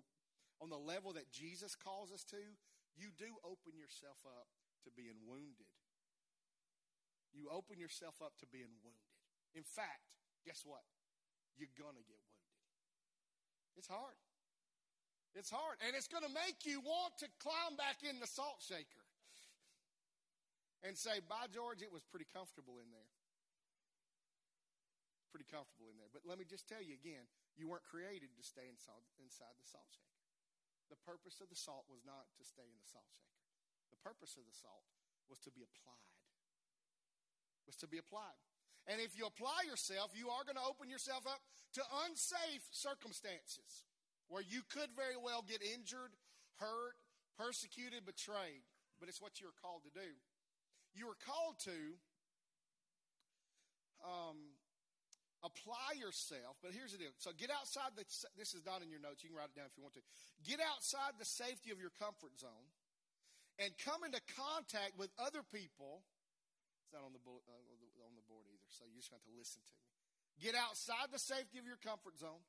[0.62, 2.40] on the level that Jesus calls us to,
[2.96, 4.48] you do open yourself up
[4.88, 5.68] to being wounded.
[7.34, 9.14] You open yourself up to being wounded.
[9.58, 10.06] In fact,
[10.46, 10.86] guess what?
[11.58, 12.54] You're going to get wounded.
[13.78, 14.18] It's hard.
[15.34, 15.82] It's hard.
[15.82, 19.06] And it's going to make you want to climb back in the salt shaker
[20.86, 23.12] and say, by George, it was pretty comfortable in there.
[25.34, 26.14] Pretty comfortable in there.
[26.14, 27.26] But let me just tell you again
[27.58, 30.22] you weren't created to stay inside, inside the salt shaker.
[30.94, 33.42] The purpose of the salt was not to stay in the salt shaker.
[33.90, 34.86] The purpose of the salt
[35.26, 36.13] was to be applied.
[37.66, 38.36] Was to be applied.
[38.88, 41.40] And if you apply yourself, you are going to open yourself up
[41.74, 43.88] to unsafe circumstances.
[44.34, 46.10] where you could very well get injured,
[46.58, 46.98] hurt,
[47.38, 48.66] persecuted, betrayed,
[49.00, 50.10] but it's what you're called to do.
[50.98, 51.80] You are called to
[54.02, 54.58] um,
[55.46, 57.14] apply yourself, but here's the deal.
[57.18, 58.06] So get outside the,
[58.38, 59.22] this is not in your notes.
[59.22, 60.06] You can write it down if you want to.
[60.46, 62.70] Get outside the safety of your comfort zone
[63.62, 66.06] and come into contact with other people.
[66.94, 69.76] Not on the, uh, on the board either, so you just have to listen to
[69.82, 69.90] me.
[70.38, 72.46] Get outside the safety of your comfort zone.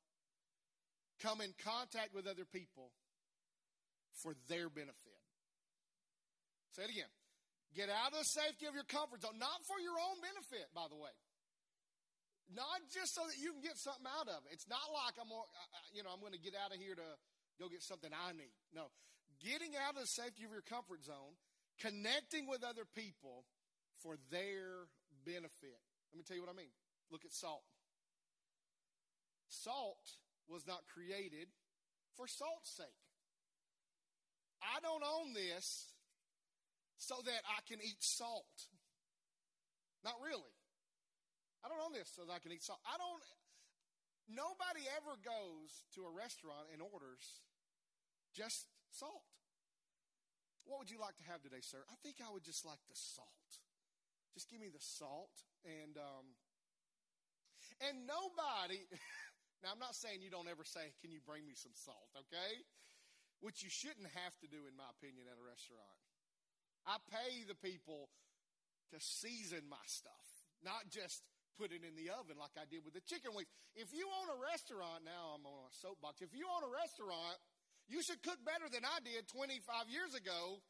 [1.17, 2.93] Come in contact with other people
[4.21, 5.17] for their benefit.
[6.77, 7.09] Say it again.
[7.73, 10.87] Get out of the safety of your comfort zone, not for your own benefit, by
[10.87, 11.11] the way.
[12.53, 14.53] Not just so that you can get something out of it.
[14.53, 15.31] It's not like I'm,
[15.91, 17.09] you know, I'm going to get out of here to
[17.57, 18.53] go get something I need.
[18.71, 18.93] No,
[19.41, 21.35] getting out of the safety of your comfort zone,
[21.81, 23.43] connecting with other people
[24.05, 24.85] for their
[25.25, 25.81] benefit.
[26.13, 26.69] Let me tell you what I mean.
[27.09, 27.65] Look at salt.
[29.49, 31.49] Salt was not created
[32.13, 33.01] for salt's sake.
[34.61, 35.89] I don't own this
[37.01, 38.69] so that I can eat salt.
[40.05, 40.53] Not really.
[41.65, 42.79] I don't own this so that I can eat salt.
[42.85, 43.25] I don't,
[44.29, 47.41] nobody ever goes to a restaurant and orders
[48.37, 49.25] just salt.
[50.69, 51.81] What would you like to have today, sir?
[51.89, 53.64] I think I would just like the salt.
[54.35, 55.31] Just give me the salt
[55.63, 56.27] and um,
[57.81, 58.83] and nobody
[59.65, 62.61] Now, I'm not saying you don't ever say, Can you bring me some salt, okay?
[63.41, 65.97] Which you shouldn't have to do, in my opinion, at a restaurant.
[66.85, 68.13] I pay the people
[68.93, 70.29] to season my stuff,
[70.61, 71.25] not just
[71.57, 73.49] put it in the oven like I did with the chicken wings.
[73.73, 76.21] If you own a restaurant, now I'm on a soapbox.
[76.21, 77.41] If you own a restaurant,
[77.89, 80.61] you should cook better than I did 25 years ago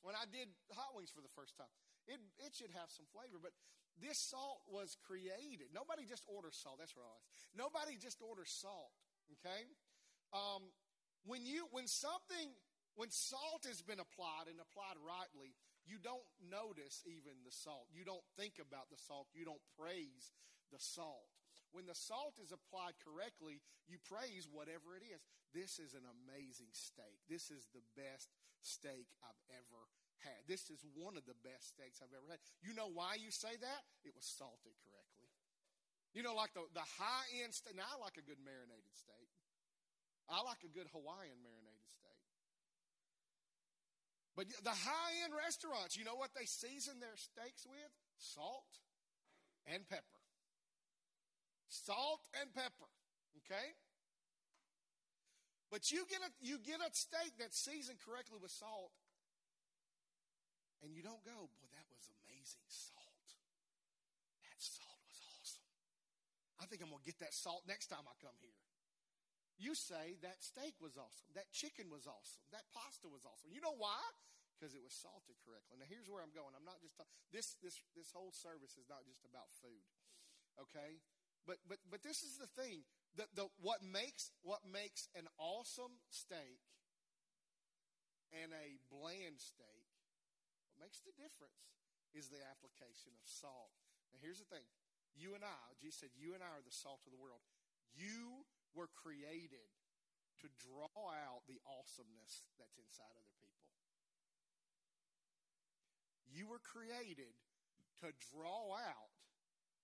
[0.00, 1.68] when I did hot wings for the first time.
[2.06, 3.54] It, it should have some flavor, but
[4.00, 5.70] this salt was created.
[5.70, 6.80] Nobody just orders salt.
[6.80, 7.22] That's right.
[7.54, 8.90] Nobody just orders salt.
[9.38, 9.68] Okay?
[10.32, 10.64] Um,
[11.28, 12.50] when you when something
[12.96, 15.54] when salt has been applied and applied rightly,
[15.86, 17.88] you don't notice even the salt.
[17.94, 19.30] You don't think about the salt.
[19.32, 20.34] You don't praise
[20.70, 21.30] the salt.
[21.72, 25.24] When the salt is applied correctly, you praise whatever it is.
[25.56, 27.16] This is an amazing steak.
[27.32, 28.28] This is the best
[28.60, 29.88] steak I've ever
[30.22, 30.46] had.
[30.46, 32.42] This is one of the best steaks I've ever had.
[32.62, 33.82] You know why you say that?
[34.06, 35.30] It was salted correctly.
[36.14, 37.76] You know, like the, the high end steak.
[37.76, 39.30] Now, I like a good marinated steak.
[40.28, 42.22] I like a good Hawaiian marinated steak.
[44.36, 47.92] But the high end restaurants, you know what they season their steaks with?
[48.16, 48.80] Salt
[49.68, 50.22] and pepper.
[51.68, 52.88] Salt and pepper.
[53.44, 53.76] Okay?
[55.72, 58.92] But you get a you get a steak that's seasoned correctly with salt,
[60.82, 63.28] and you don't go, boy, that was amazing salt.
[64.42, 65.70] That salt was awesome.
[66.58, 68.58] I think I'm going to get that salt next time I come here.
[69.62, 71.30] You say that steak was awesome.
[71.38, 72.42] That chicken was awesome.
[72.50, 73.54] That pasta was awesome.
[73.54, 74.02] You know why?
[74.58, 75.78] Because it was salted correctly.
[75.78, 76.50] Now here's where I'm going.
[76.58, 76.98] I'm not just
[77.30, 79.86] this this this whole service is not just about food.
[80.58, 80.98] Okay?
[81.46, 82.82] But but but this is the thing.
[83.14, 86.62] The, the what makes what makes an awesome steak
[88.34, 89.81] and a bland steak
[90.82, 91.70] makes the difference
[92.10, 93.70] is the application of salt.
[94.10, 94.66] Now, here's the thing
[95.14, 97.44] you and I, Jesus said, you and I are the salt of the world.
[97.94, 98.42] You
[98.74, 99.70] were created
[100.42, 103.62] to draw out the awesomeness that's inside other people.
[106.32, 107.36] You were created
[108.00, 109.12] to draw out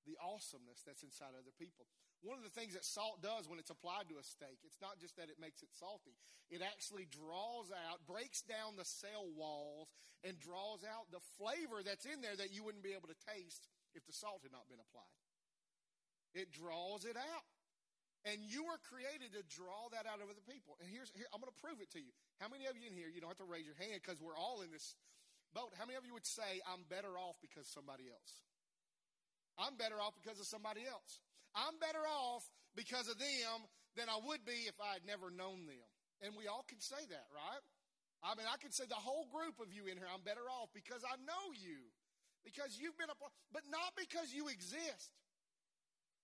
[0.08, 1.84] the awesomeness that's inside other people.
[2.24, 4.96] One of the things that salt does when it's applied to a steak, it's not
[4.96, 6.16] just that it makes it salty.
[6.48, 9.92] It actually draws out, breaks down the cell walls,
[10.24, 13.68] and draws out the flavor that's in there that you wouldn't be able to taste
[13.92, 15.20] if the salt had not been applied.
[16.34, 17.46] It draws it out.
[18.26, 20.74] And you were created to draw that out of other people.
[20.82, 22.10] And here's, here, I'm going to prove it to you.
[22.42, 24.36] How many of you in here, you don't have to raise your hand because we're
[24.36, 24.98] all in this
[25.54, 25.70] boat.
[25.78, 28.42] How many of you would say, I'm better off because somebody else?
[29.58, 31.20] I'm better off because of somebody else.
[31.54, 32.46] I'm better off
[32.78, 33.66] because of them
[33.98, 35.88] than I would be if I had never known them.
[36.22, 37.64] And we all can say that, right?
[38.22, 40.70] I mean, I can say the whole group of you in here, I'm better off
[40.74, 41.90] because I know you.
[42.46, 45.10] Because you've been a part, but not because you exist.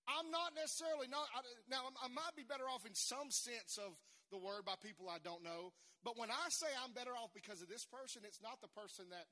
[0.07, 3.93] I'm not necessarily not, I, now I might be better off in some sense of
[4.31, 7.61] the word by people I don't know, but when I say I'm better off because
[7.61, 9.25] of this person, it's not the person that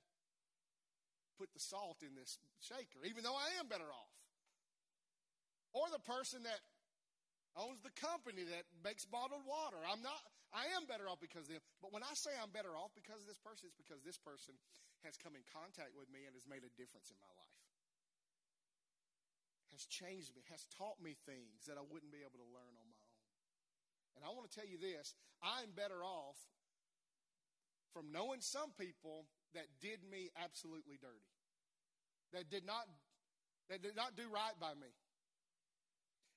[1.43, 4.15] put the salt in this shaker, even though I am better off
[5.75, 6.61] or the person that
[7.59, 9.81] owns the company that makes bottled water.
[9.83, 10.17] I'm not,
[10.53, 11.65] I am better off because of them.
[11.83, 14.55] But when I say I'm better off because of this person, it's because this person
[15.03, 17.61] has come in contact with me and has made a difference in my life.
[19.73, 22.87] Has changed me, has taught me things that I wouldn't be able to learn on
[22.87, 23.21] my own.
[24.13, 26.37] And I want to tell you this I'm better off
[27.89, 29.25] from knowing some people
[29.57, 31.32] that did me absolutely dirty,
[32.33, 32.89] that did not,
[33.69, 34.89] that did not do right by me.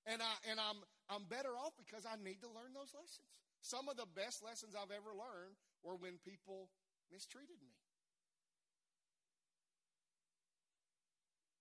[0.07, 0.79] And, I, and I'm,
[1.11, 3.27] I'm better off because I need to learn those lessons.
[3.65, 6.71] Some of the best lessons I've ever learned were when people
[7.11, 7.75] mistreated me.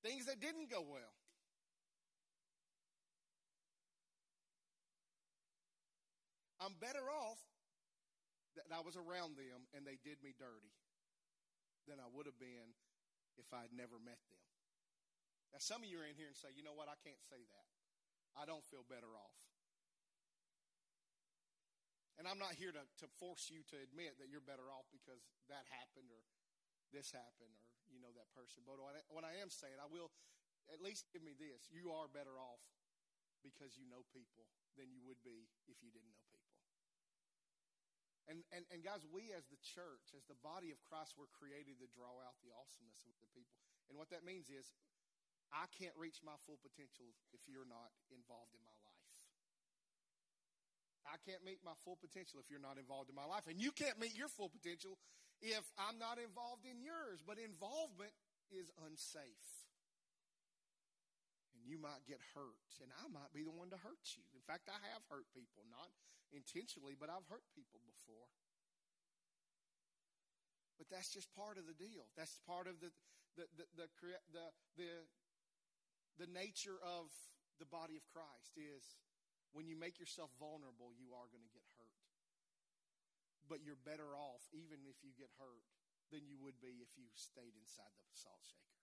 [0.06, 1.18] Things that didn't go well.
[6.62, 7.42] I'm better off
[8.56, 10.74] that I was around them and they did me dirty
[11.90, 12.74] than I would have been
[13.40, 14.44] if I had never met them.
[15.56, 17.40] Now, some of you are in here and say, you know what, I can't say
[17.40, 17.68] that.
[18.36, 19.40] I don't feel better off.
[22.16, 25.24] And I'm not here to, to force you to admit that you're better off because
[25.52, 26.24] that happened or
[26.92, 28.64] this happened or you know that person.
[28.64, 28.80] But
[29.12, 30.12] what I, I am saying, I will
[30.72, 31.68] at least give me this.
[31.72, 32.64] You are better off
[33.44, 36.35] because you know people than you would be if you didn't know people.
[38.26, 41.78] And, and, and guys, we as the church, as the body of Christ, we're created
[41.78, 43.62] to draw out the awesomeness of the people.
[43.86, 44.74] And what that means is,
[45.54, 49.06] I can't reach my full potential if you're not involved in my life.
[51.06, 53.46] I can't meet my full potential if you're not involved in my life.
[53.46, 54.98] And you can't meet your full potential
[55.38, 57.22] if I'm not involved in yours.
[57.22, 58.10] But involvement
[58.50, 59.65] is unsafe.
[61.66, 64.22] You might get hurt, and I might be the one to hurt you.
[64.38, 65.90] In fact, I have hurt people, not
[66.30, 68.30] intentionally, but I've hurt people before.
[70.78, 72.06] But that's just part of the deal.
[72.14, 72.94] That's part of the
[73.34, 73.88] the the the
[74.30, 74.46] the,
[74.78, 74.92] the,
[76.22, 77.10] the nature of
[77.58, 78.84] the body of Christ is
[79.56, 82.04] when you make yourself vulnerable, you are going to get hurt.
[83.48, 85.64] But you're better off, even if you get hurt,
[86.12, 88.75] than you would be if you stayed inside the salt shaker.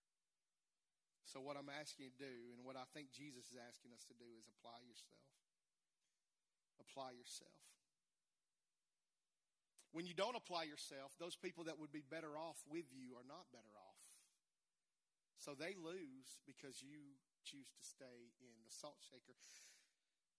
[1.28, 4.02] So, what I'm asking you to do, and what I think Jesus is asking us
[4.11, 5.26] to do, is apply yourself.
[6.82, 7.54] Apply yourself.
[9.92, 13.28] When you don't apply yourself, those people that would be better off with you are
[13.28, 14.02] not better off.
[15.37, 19.37] So they lose because you choose to stay in the salt shaker.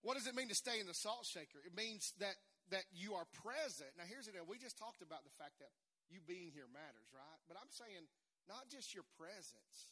[0.01, 1.63] What does it mean to stay in the salt shaker?
[1.63, 2.35] It means that
[2.71, 3.91] that you are present.
[3.99, 4.47] Now here's the deal.
[4.47, 5.71] We just talked about the fact that
[6.09, 7.39] you being here matters, right?
[7.47, 8.07] But I'm saying
[8.47, 9.91] not just your presence.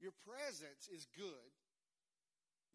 [0.00, 1.50] Your presence is good.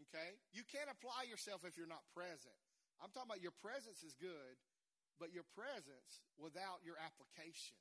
[0.10, 0.38] Okay?
[0.52, 2.58] You can't apply yourself if you're not present.
[3.02, 4.58] I'm talking about your presence is good,
[5.22, 7.78] but your presence without your application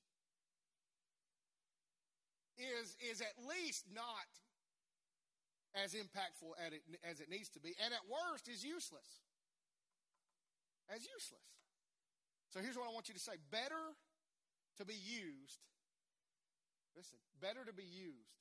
[2.61, 4.29] is is at least not
[5.73, 9.25] as impactful as it, as it needs to be, and at worst is useless.
[10.91, 11.47] As useless.
[12.51, 13.95] So here's what I want you to say better
[14.79, 15.63] to be used,
[16.97, 18.41] listen, better to be used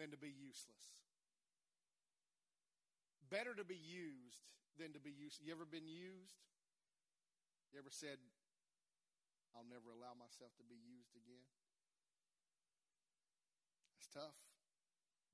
[0.00, 1.04] than to be useless.
[3.28, 4.48] Better to be used
[4.80, 5.44] than to be used.
[5.44, 6.40] You ever been used?
[7.68, 8.16] You ever said,
[9.52, 11.44] I'll never allow myself to be used again?
[14.00, 14.40] It's tough.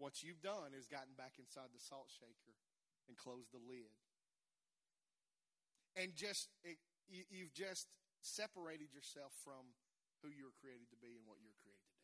[0.03, 2.59] What you've done is gotten back inside the salt shaker
[3.07, 3.95] and closed the lid.
[5.95, 6.77] And just, it,
[7.07, 7.87] you, you've just
[8.21, 9.73] separated yourself from
[10.21, 11.96] who you were created to be and what you're created to do.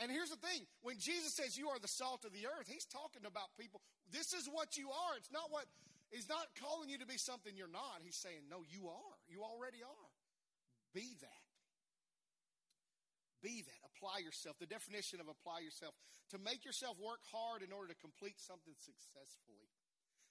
[0.00, 2.88] And here's the thing when Jesus says you are the salt of the earth, he's
[2.88, 3.84] talking about people.
[4.08, 5.12] This is what you are.
[5.20, 5.68] It's not what,
[6.08, 8.00] he's not calling you to be something you're not.
[8.00, 9.16] He's saying, no, you are.
[9.28, 10.10] You already are.
[10.96, 11.44] Be that.
[13.44, 13.80] Be that.
[13.92, 14.56] Apply yourself.
[14.56, 15.92] The definition of apply yourself
[16.32, 19.68] to make yourself work hard in order to complete something successfully.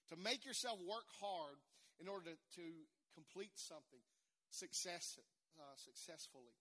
[0.09, 1.61] To make yourself work hard
[2.01, 2.65] in order to, to
[3.13, 4.01] complete something
[4.49, 5.21] success,
[5.61, 6.57] uh, successfully.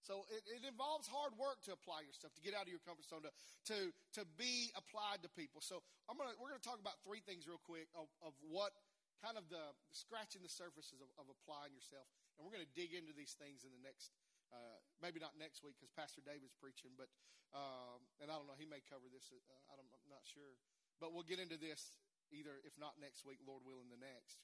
[0.00, 3.04] So it, it, involves hard work to apply yourself, to get out of your comfort
[3.04, 3.32] zone, to,
[3.68, 3.78] to,
[4.16, 5.60] to be applied to people.
[5.60, 8.72] So I'm gonna, we're going to talk about three things real quick of, of what
[9.20, 9.60] kind of the
[9.92, 12.08] scratching the surfaces of, of applying yourself.
[12.40, 14.16] And we're going to dig into these things in the next
[14.50, 17.06] uh, maybe not next week because Pastor David's preaching, but
[17.54, 19.30] um, and I don't know, he may cover this.
[19.30, 19.38] Uh,
[19.70, 20.58] I am not sure,
[21.02, 21.98] but we'll get into this
[22.30, 24.42] either if not next week, Lord willing, the next.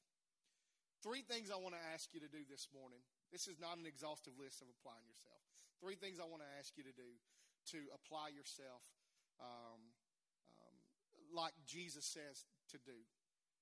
[1.03, 2.99] Three things I want to ask you to do this morning.
[3.31, 5.43] This is not an exhaustive list of applying yourself.
[5.83, 7.11] Three things I want to ask you to do
[7.74, 8.87] to apply yourself
[9.43, 9.93] um,
[10.62, 10.77] um,
[11.35, 12.97] like Jesus says to do.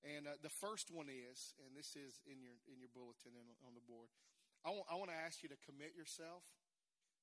[0.05, 3.49] And uh, the first one is, and this is in your in your bulletin and
[3.65, 4.13] on the board.
[4.61, 6.45] I want, I want to ask you to commit yourself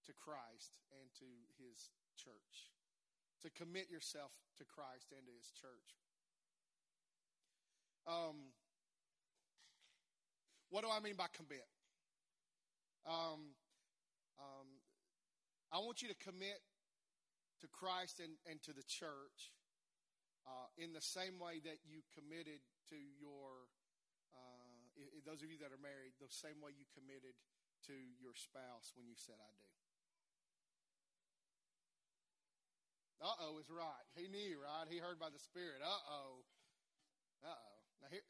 [0.06, 2.70] to Christ and to his church.
[3.42, 5.98] To commit yourself to Christ and to his church.
[8.06, 8.50] Um,
[10.70, 11.66] what do I mean by commit?
[13.06, 13.58] Um,
[14.38, 14.68] um,
[15.74, 16.62] I want you to commit
[17.62, 19.54] to Christ and, and to the church
[20.46, 23.70] uh, in the same way that you committed to your,
[24.34, 24.78] uh,
[25.26, 27.34] those of you that are married, the same way you committed
[27.86, 29.72] to your spouse when you said, I do.
[33.22, 34.06] Uh oh is right.
[34.18, 34.90] He knew, right?
[34.90, 35.78] He heard by the Spirit.
[35.78, 36.42] Uh oh.
[37.46, 37.78] Uh oh.
[38.02, 38.26] Now here,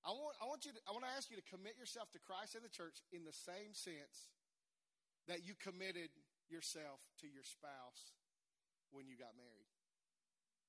[0.00, 2.20] I want, I want you to, I want to ask you to commit yourself to
[2.20, 4.32] Christ and the church in the same sense
[5.28, 6.08] that you committed
[6.48, 8.16] yourself to your spouse
[8.90, 9.70] when you got married.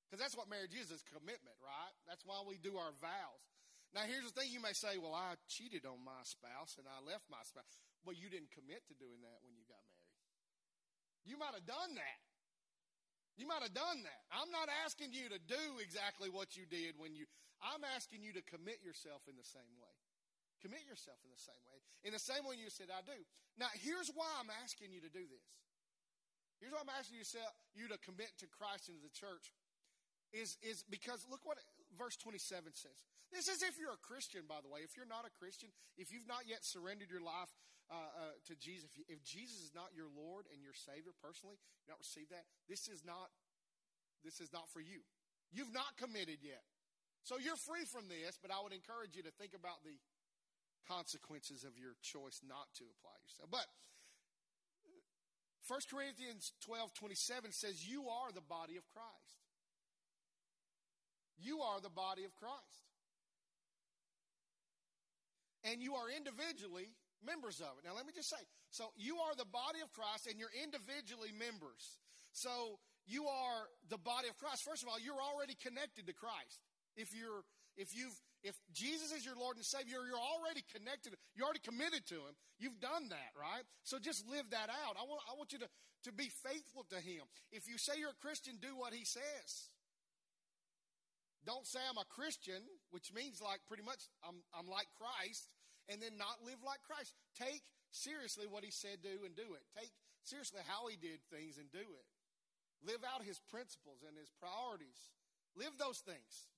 [0.04, 1.96] Because that's what marriage is, is commitment, right?
[2.04, 3.44] That's why we do our vows.
[3.96, 7.00] Now, here's the thing you may say, well, I cheated on my spouse and I
[7.00, 7.76] left my spouse.
[8.04, 10.12] Well, you didn't commit to doing that when you got married.
[11.24, 12.20] You might have done that.
[13.40, 14.20] You might have done that.
[14.28, 17.24] I'm not asking you to do exactly what you did when you,
[17.64, 19.96] I'm asking you to commit yourself in the same way.
[20.60, 21.80] Commit yourself in the same way.
[22.06, 23.18] In the same way you said, I do.
[23.58, 25.46] Now, here's why I'm asking you to do this.
[26.62, 29.50] Here's why I'm asking you to, commit to Christ and to the church.
[30.30, 31.58] Is, is because look what
[31.98, 33.04] verse 27 says.
[33.34, 34.80] This is if you're a Christian, by the way.
[34.80, 35.68] If you're not a Christian,
[35.98, 37.52] if you've not yet surrendered your life
[37.90, 41.58] uh, uh, to Jesus, if, if, Jesus is not your Lord and your Savior personally,
[41.84, 42.46] you not receive that.
[42.68, 43.30] This is not.
[44.22, 45.02] This is not for you.
[45.50, 46.62] You've not committed yet,
[47.26, 48.38] so you're free from this.
[48.38, 49.98] But I would encourage you to think about the
[50.86, 53.50] consequences of your choice not to apply yourself.
[53.50, 53.66] But
[55.68, 59.42] 1 Corinthians 12 27 says, You are the body of Christ.
[61.38, 62.82] You are the body of Christ.
[65.64, 66.90] And you are individually
[67.24, 67.86] members of it.
[67.86, 71.32] Now, let me just say so you are the body of Christ and you're individually
[71.32, 71.98] members.
[72.32, 74.62] So you are the body of Christ.
[74.62, 76.60] First of all, you're already connected to Christ.
[76.96, 77.44] If you're
[77.76, 82.02] if you've if Jesus is your Lord and Savior, you're already connected, you're already committed
[82.10, 82.34] to Him.
[82.58, 83.62] You've done that, right?
[83.86, 84.98] So just live that out.
[84.98, 85.70] I want, I want you to,
[86.10, 87.22] to be faithful to Him.
[87.54, 89.70] If you say you're a Christian, do what He says.
[91.46, 95.54] Don't say I'm a Christian, which means like pretty much I'm, I'm like Christ,
[95.88, 97.14] and then not live like Christ.
[97.34, 99.64] Take seriously what he said do and do it.
[99.74, 102.06] Take seriously how he did things and do it.
[102.82, 105.14] Live out his principles and his priorities.
[105.54, 106.50] Live those things.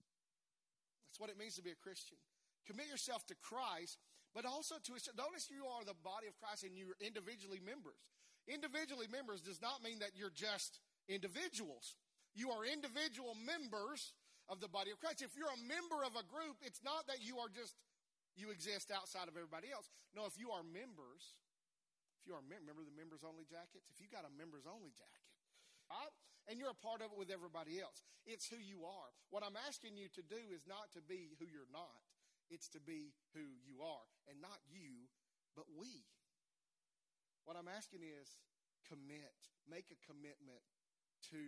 [1.08, 2.16] That's what it means to be a Christian.
[2.64, 4.00] Commit yourself to Christ,
[4.32, 8.00] but also to notice you are the body of Christ and you're individually members.
[8.48, 11.96] Individually members does not mean that you're just individuals.
[12.34, 14.12] You are individual members
[14.48, 15.22] of the body of Christ.
[15.22, 17.76] If you're a member of a group, it's not that you are just
[18.34, 19.86] you exist outside of everybody else.
[20.14, 21.38] No, if you are members,
[22.20, 25.30] if you are remember the members only jackets, if you got a members only jacket,
[25.90, 26.14] right?
[26.48, 28.04] And you're a part of it with everybody else.
[28.28, 29.10] It's who you are.
[29.32, 32.04] What I'm asking you to do is not to be who you're not.
[32.52, 34.08] It's to be who you are.
[34.28, 35.08] And not you,
[35.56, 36.04] but we.
[37.44, 38.36] What I'm asking is
[38.88, 39.36] commit.
[39.64, 40.64] Make a commitment
[41.32, 41.44] to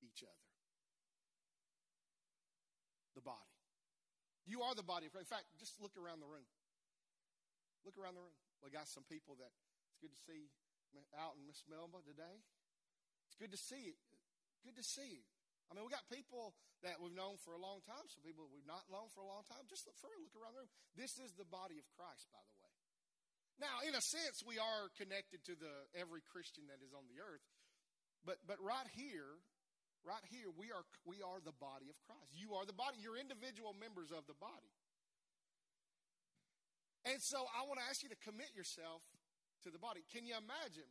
[0.00, 0.48] each other.
[3.14, 3.53] The body.
[4.44, 5.32] You are the body of Christ.
[5.32, 6.44] In fact, just look around the room.
[7.84, 8.36] Look around the room.
[8.60, 10.48] We got some people that it's good to see
[11.18, 12.38] out in Miss Melba today.
[13.26, 13.98] It's good to see it.
[14.62, 15.24] Good to see you.
[15.68, 18.68] I mean, we got people that we've known for a long time, some people we've
[18.68, 19.64] not known for a long time.
[19.66, 20.72] Just look for look around the room.
[20.94, 22.72] This is the body of Christ, by the way.
[23.58, 27.22] Now, in a sense, we are connected to the every Christian that is on the
[27.22, 27.44] earth.
[28.24, 29.40] But but right here,
[30.04, 32.36] right here, we are, we are the body of Christ.
[32.36, 33.00] You are the body.
[33.00, 34.72] You're individual members of the body.
[37.04, 39.04] And so I want to ask you to commit yourself
[39.64, 40.04] to the body.
[40.08, 40.88] Can you imagine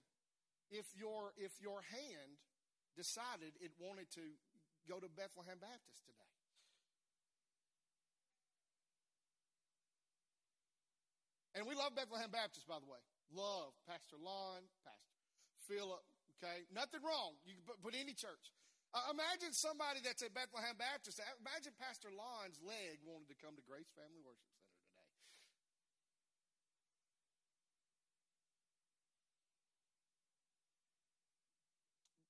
[0.70, 2.42] if your, if your hand
[2.98, 4.26] decided it wanted to
[4.90, 6.34] go to Bethlehem Baptist today?
[11.54, 13.02] And we love Bethlehem Baptist, by the way.
[13.30, 15.18] Love Pastor Lon, Pastor
[15.70, 16.02] Philip,
[16.38, 16.66] okay?
[16.74, 17.38] Nothing wrong.
[17.46, 18.54] You can put any church.
[18.94, 21.18] Uh, imagine somebody that's at Bethlehem Baptist.
[21.42, 25.10] Imagine Pastor Lon's leg wanted to come to Grace Family Worship Center today.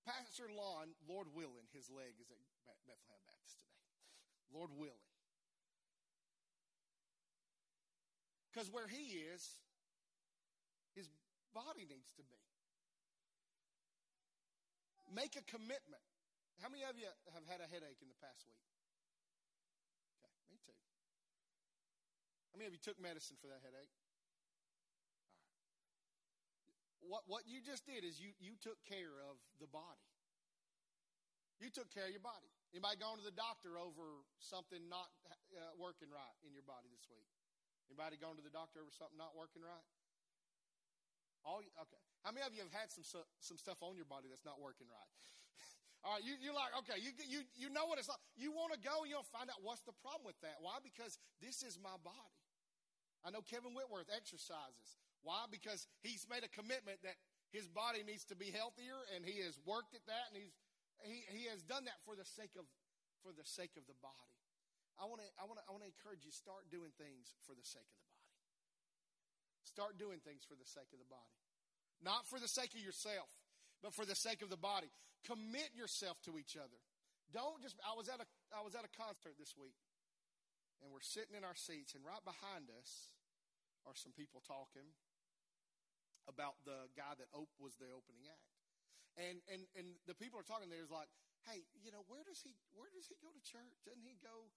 [0.07, 2.39] Pastor Lon, Lord willing, his leg is at
[2.87, 3.83] Bethlehem Baptist today.
[4.55, 5.11] Lord willing.
[8.47, 9.43] Because where he is,
[10.95, 11.11] his
[11.51, 12.39] body needs to be.
[15.11, 15.99] Make a commitment.
[16.61, 18.61] How many of you have had a headache in the past week?
[20.21, 20.75] Okay, me too.
[22.53, 23.91] How many of you took medicine for that headache?
[23.97, 24.21] All right.
[27.03, 30.07] What, what you just did is you, you took care of the body.
[31.59, 32.47] You took care of your body.
[32.71, 35.11] Anybody gone to the doctor over something not
[35.53, 37.29] uh, working right in your body this week?
[37.91, 39.85] Anybody gone to the doctor over something not working right?
[41.43, 42.01] All okay.
[42.23, 44.87] How many of you have had some some stuff on your body that's not working
[44.87, 45.11] right?
[46.03, 48.19] All right, you, you're like, okay, you, you, you know what it's like.
[48.35, 50.59] You want to go and you'll find out what's the problem with that.
[50.59, 50.83] Why?
[50.83, 52.39] Because this is my body.
[53.23, 54.99] I know Kevin Whitworth exercises.
[55.23, 55.47] Why?
[55.47, 57.15] Because he's made a commitment that
[57.55, 60.51] his body needs to be healthier and he has worked at that and he's,
[61.07, 62.67] he, he has done that for the sake of,
[63.23, 64.35] for the sake of the body.
[64.99, 67.55] I want to, I want to, I want to encourage you, start doing things for
[67.55, 68.27] the sake of the body.
[69.63, 71.39] Start doing things for the sake of the body.
[72.03, 73.31] Not for the sake of yourself,
[73.83, 74.87] but for the sake of the body.
[75.27, 76.79] Commit yourself to each other.
[77.35, 79.75] Don't just, I was at a, I was at a concert this week
[80.83, 83.15] and we're sitting in our seats and right behind us
[83.83, 84.87] are some people talking
[86.27, 88.47] about the guy that op- was the opening act.
[89.19, 91.11] And, and, and the people are talking there is like,
[91.47, 93.75] hey, you know, where does he, where does he go to church?
[93.83, 94.47] Doesn't he go,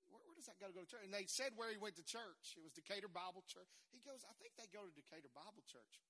[0.00, 1.04] uh, where, where, does that guy go to church?
[1.04, 2.56] And they said where he went to church.
[2.56, 3.68] It was Decatur Bible Church.
[3.92, 6.00] He goes, I think they go to Decatur Bible Church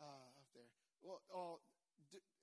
[0.00, 0.72] uh, up there.
[1.02, 1.56] Well, uh,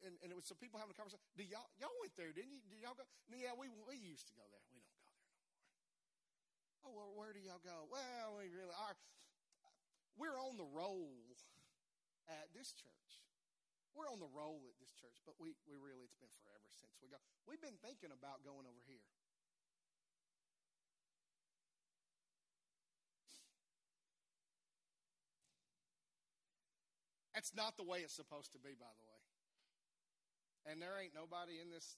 [0.05, 1.23] and, and it was some people having a conversation.
[1.33, 2.61] Do y'all y'all went there, didn't you?
[2.69, 3.05] Did y'all go?
[3.31, 4.63] Yeah, we we used to go there.
[4.69, 5.51] We don't go there no more.
[6.85, 7.89] Oh well, where do y'all go?
[7.89, 8.95] Well, we really are.
[10.15, 11.11] We're on the roll
[12.31, 13.25] at this church.
[13.95, 16.99] We're on the roll at this church, but we, we really, it's been forever since
[16.99, 17.15] we go.
[17.47, 19.07] We've been thinking about going over here.
[27.45, 29.21] That's not the way it's supposed to be, by the way.
[30.65, 31.93] And there ain't nobody in this.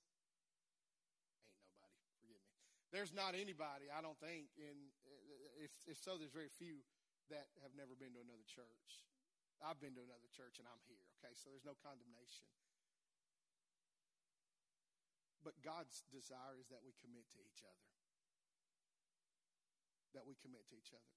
[1.56, 2.04] Ain't nobody.
[2.20, 2.52] Forgive me.
[2.92, 4.92] There's not anybody, I don't think, in
[5.64, 6.84] if if so, there's very few
[7.32, 9.08] that have never been to another church.
[9.64, 11.08] I've been to another church and I'm here.
[11.24, 12.44] Okay, so there's no condemnation.
[15.48, 17.88] But God's desire is that we commit to each other.
[20.12, 21.16] That we commit to each other.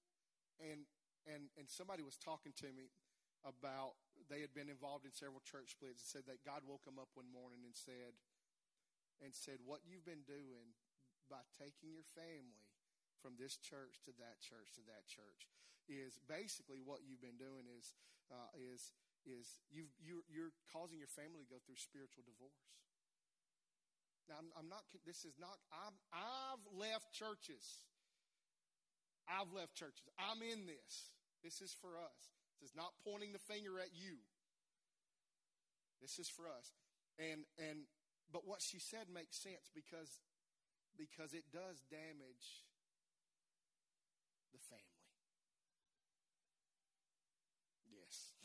[0.63, 0.87] And
[1.27, 2.95] and and somebody was talking to me
[3.41, 3.97] about
[4.29, 7.09] they had been involved in several church splits and said that God woke them up
[7.17, 8.13] one morning and said
[9.19, 10.77] and said what you've been doing
[11.27, 12.69] by taking your family
[13.21, 15.49] from this church to that church to that church
[15.89, 17.93] is basically what you've been doing is
[18.29, 18.93] uh, is
[19.25, 22.65] is you you're, you're causing your family to go through spiritual divorce.
[24.29, 24.85] Now I'm, I'm not.
[25.05, 25.61] This is not.
[25.69, 27.85] I'm, I've left churches.
[29.29, 30.07] I've left churches.
[30.17, 31.13] I'm in this.
[31.45, 32.19] This is for us.
[32.61, 34.21] This is not pointing the finger at you.
[36.01, 36.69] This is for us.
[37.17, 37.89] And and
[38.31, 40.21] but what she said makes sense because
[40.93, 42.61] because it does damage
[44.53, 45.09] the family.
[47.89, 48.37] Yes.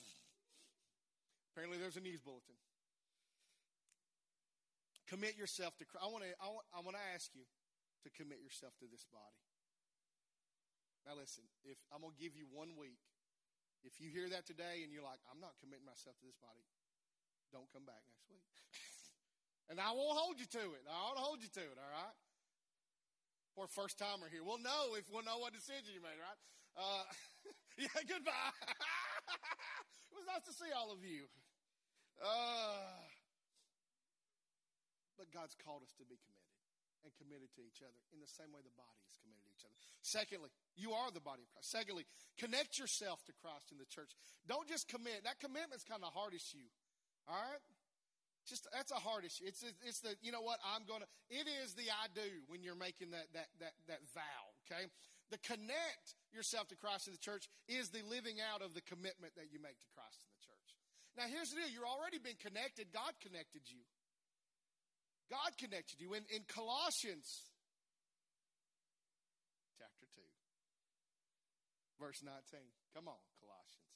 [1.53, 2.57] Apparently there's a news bulletin.
[5.09, 7.45] Commit yourself to I want to I want, I want to ask you
[8.05, 9.45] to commit yourself to this body.
[11.05, 12.99] Now listen, if I'm going to give you one week
[13.87, 16.67] if you hear that today and you're like, I'm not committing myself to this body,
[17.55, 18.43] don't come back next week.
[19.71, 20.83] and I won't hold you to it.
[20.91, 22.17] I won't hold you to it, all right?
[23.55, 26.41] For first timer here, we'll know if we'll know what decision you made, right?
[26.77, 27.07] Uh,
[27.81, 28.53] yeah, goodbye.
[30.13, 31.25] it was nice to see all of you.
[32.21, 33.01] Uh,
[35.17, 36.36] but God's called us to be committed
[37.07, 39.63] and committed to each other in the same way the body is committed to each
[39.63, 39.79] other.
[40.03, 41.71] Secondly, you are the body of Christ.
[41.71, 42.03] Secondly,
[42.35, 44.13] connect yourself to Christ in the church.
[44.51, 45.23] Don't just commit.
[45.23, 46.67] That commitment's kind of hard issue.
[47.31, 47.63] All right?
[48.47, 49.43] Just that's a hard issue.
[49.43, 51.03] It's it's the you know what I'm to.
[51.27, 54.55] It is the I do when you're making that that that that vow.
[54.63, 54.87] Okay,
[55.35, 59.35] the connect yourself to Christ in the church is the living out of the commitment
[59.35, 60.69] that you make to Christ in the church.
[61.19, 62.95] Now here's the deal: you're already been connected.
[62.95, 63.83] God connected you.
[65.31, 66.15] God connected you.
[66.15, 67.27] In, in Colossians
[69.75, 70.23] chapter 2,
[71.99, 72.39] verse 19.
[72.95, 73.91] Come on, Colossians.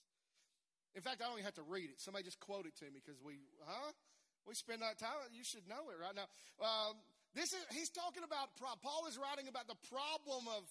[0.98, 2.02] In fact, I don't even have to read it.
[2.02, 3.94] Somebody just quote it to me because we, huh?
[4.42, 5.14] We spend that time.
[5.30, 6.26] You should know it right now.
[6.58, 6.98] Um,
[7.34, 10.66] this is, he's talking about, Paul is writing about the problem of,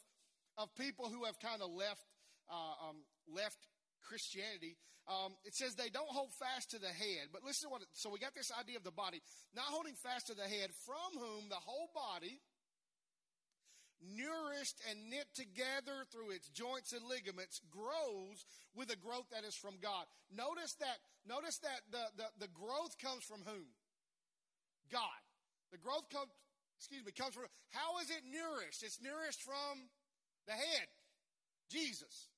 [0.59, 2.03] of people who have kind of left,
[2.51, 3.68] uh, um, left
[4.03, 4.77] Christianity,
[5.09, 7.33] um, it says they don't hold fast to the head.
[7.33, 9.21] But listen to what, so we got this idea of the body,
[9.55, 12.39] not holding fast to the head, from whom the whole body,
[13.99, 18.45] nourished and knit together through its joints and ligaments, grows
[18.75, 20.05] with a growth that is from God.
[20.31, 23.67] Notice that, notice that the, the, the growth comes from whom?
[24.91, 25.19] God.
[25.71, 26.31] The growth comes,
[26.77, 28.83] excuse me, comes from, how is it nourished?
[28.83, 29.89] It's nourished from
[30.47, 30.87] the head.
[31.69, 32.29] Jesus.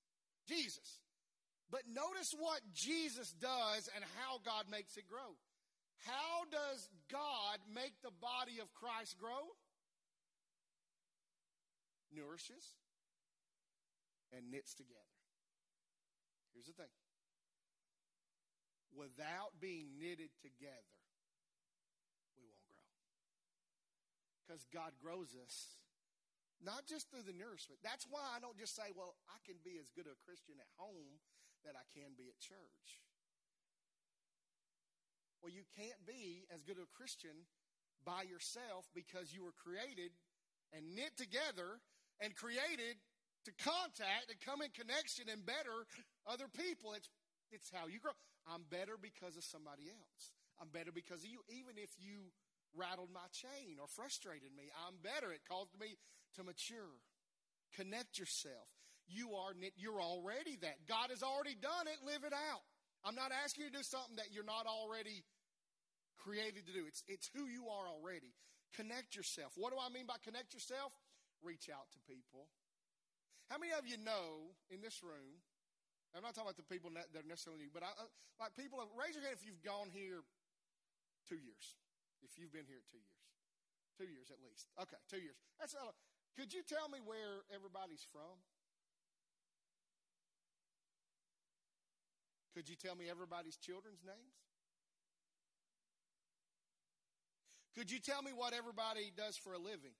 [0.47, 0.99] Jesus.
[1.71, 5.39] But notice what Jesus does and how God makes it grow.
[6.03, 9.55] How does God make the body of Christ grow?
[12.11, 12.75] Nourishes
[14.35, 15.15] and knits together.
[16.53, 16.91] Here's the thing
[18.91, 20.99] without being knitted together,
[22.35, 22.91] we won't grow.
[24.43, 25.79] because God grows us,
[26.59, 27.79] not just through the nourishment.
[27.87, 30.67] That's why I don't just say, well, I can be as good a Christian at
[30.75, 31.23] home
[31.65, 33.01] that I can be at church.
[35.41, 37.33] Well, you can't be as good a Christian
[38.05, 40.13] by yourself because you were created
[40.73, 41.81] and knit together
[42.21, 43.01] and created
[43.45, 45.89] to contact and come in connection and better
[46.29, 46.93] other people.
[46.93, 47.09] It's,
[47.49, 48.13] it's how you grow.
[48.45, 50.33] I'm better because of somebody else.
[50.61, 51.41] I'm better because of you.
[51.49, 52.29] Even if you
[52.77, 55.33] rattled my chain or frustrated me, I'm better.
[55.33, 55.97] It caused me
[56.37, 57.01] to mature.
[57.73, 58.69] Connect yourself.
[59.11, 60.87] You are you're already that.
[60.87, 61.99] God has already done it.
[62.07, 62.63] Live it out.
[63.03, 65.25] I'm not asking you to do something that you're not already
[66.21, 66.85] created to do.
[66.85, 68.31] It's, it's who you are already.
[68.77, 69.51] Connect yourself.
[69.57, 70.93] What do I mean by connect yourself?
[71.41, 72.47] Reach out to people.
[73.49, 75.41] How many of you know in this room?
[76.15, 78.07] I'm not talking about the people that are necessarily new, but I, uh,
[78.39, 80.23] like people, raise your hand if you've gone here
[81.27, 81.75] two years.
[82.21, 83.23] If you've been here two years,
[83.95, 84.69] two years at least.
[84.75, 85.39] Okay, two years.
[85.57, 85.91] That's a,
[86.35, 88.39] could you tell me where everybody's from?
[92.53, 94.35] Could you tell me everybody's children's names?
[97.75, 99.95] Could you tell me what everybody does for a living?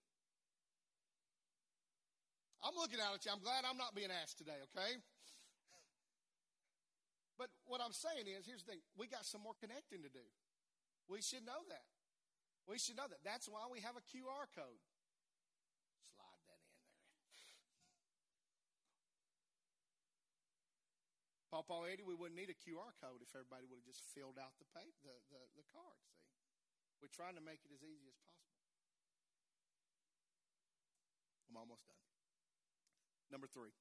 [2.62, 3.32] I'm looking out at you.
[3.32, 4.99] I'm glad I'm not being asked today, okay?
[7.39, 10.22] But what I'm saying is, here's the thing we got some more connecting to do.
[11.10, 11.89] We should know that.
[12.70, 13.26] We should know that.
[13.26, 14.78] That's why we have a QR code.
[21.52, 24.56] Paul Eddie, we wouldn't need a QR code if everybody would have just filled out
[24.56, 26.24] the pay, the, the, the card, see?
[27.04, 28.56] We're trying to make it as easy as possible.
[31.52, 31.99] I'm almost done.
[33.28, 33.76] Number three.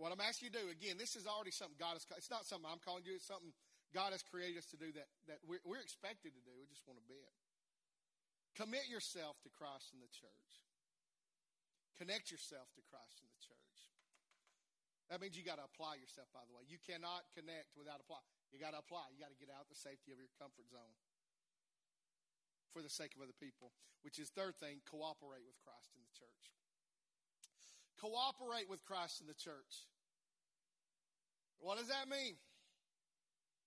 [0.00, 2.48] What I'm asking you to do, again, this is already something God has, it's not
[2.48, 3.52] something I'm calling you, it's something
[3.92, 6.52] God has created us to do that, that we're, we're expected to do.
[6.56, 7.36] We just want to be it.
[8.56, 10.52] Commit yourself to Christ in the church.
[12.00, 13.65] Connect yourself to Christ in the church.
[15.06, 16.66] That means you got to apply yourself, by the way.
[16.66, 18.18] You cannot connect without apply.
[18.50, 19.06] You got to apply.
[19.14, 20.96] You got to get out the safety of your comfort zone
[22.74, 23.70] for the sake of other people.
[24.02, 26.44] Which is third thing, cooperate with Christ in the church.
[28.02, 29.86] Cooperate with Christ in the church.
[31.58, 32.36] What does that mean?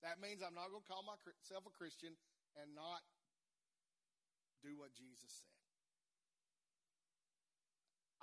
[0.04, 2.16] That means I'm not going to call myself a Christian
[2.56, 3.04] and not
[4.64, 5.56] do what Jesus said.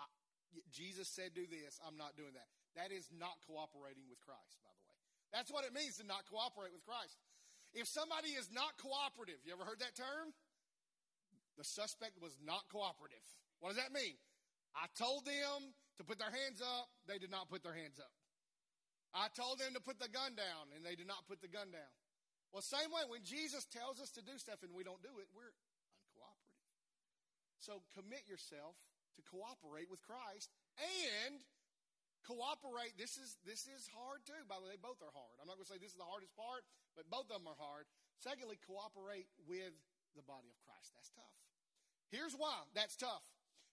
[0.01, 0.05] I,
[0.73, 1.77] Jesus said, do this.
[1.85, 2.49] I'm not doing that.
[2.77, 4.97] That is not cooperating with Christ, by the way.
[5.33, 7.17] That's what it means to not cooperate with Christ.
[7.73, 10.37] If somebody is not cooperative, you ever heard that term?
[11.57, 13.25] The suspect was not cooperative.
[13.61, 14.21] What does that mean?
[14.77, 18.13] I told them to put their hands up, they did not put their hands up.
[19.17, 21.73] I told them to put the gun down, and they did not put the gun
[21.73, 21.93] down.
[22.53, 25.29] Well, same way, when Jesus tells us to do stuff and we don't do it,
[25.33, 26.69] we're uncooperative.
[27.57, 28.77] So commit yourself
[29.17, 31.41] to cooperate with Christ and
[32.27, 34.43] Cooperate, this is, this is hard too.
[34.51, 35.39] By the way, both are hard.
[35.39, 36.67] I'm not going to say this is the hardest part,
[36.99, 37.87] but both of them are hard.
[38.19, 39.75] Secondly, cooperate with
[40.19, 40.91] the body of Christ.
[40.99, 41.37] That's tough.
[42.11, 43.23] Here's why that's tough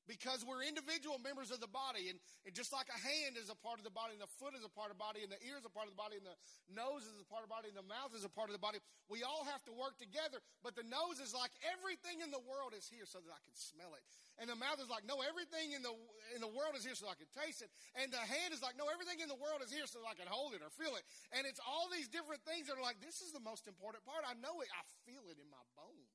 [0.08, 2.12] because we're individual members of the body.
[2.12, 4.54] And, and, just like a hand is a part of the body, and the foot
[4.54, 6.20] is a part of the body, and the ear is a part of the body,
[6.20, 6.38] and the
[6.70, 8.62] nose is a part of the body, and the mouth is a part of the
[8.62, 8.78] body,
[9.08, 10.44] we all have to work together.
[10.62, 13.56] But the nose is like everything in the world is here so that I can
[13.56, 14.04] smell it.
[14.42, 15.94] And the mouth is like, no, everything in the,
[16.34, 17.70] in the world is here so I can taste it.
[17.94, 20.26] And the hand is like, no, everything in the world is here so I can
[20.26, 21.06] hold it or feel it.
[21.38, 24.26] And it's all these different things that are like, this is the most important part.
[24.26, 24.70] I know it.
[24.74, 26.13] I feel it in my bones.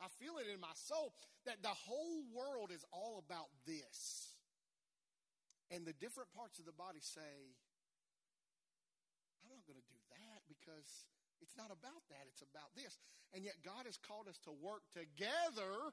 [0.00, 1.14] I feel it in my soul
[1.48, 4.34] that the whole world is all about this.
[5.72, 7.32] And the different parts of the body say,
[9.42, 11.06] I'm not going to do that because
[11.42, 12.28] it's not about that.
[12.30, 12.98] It's about this.
[13.34, 15.90] And yet God has called us to work together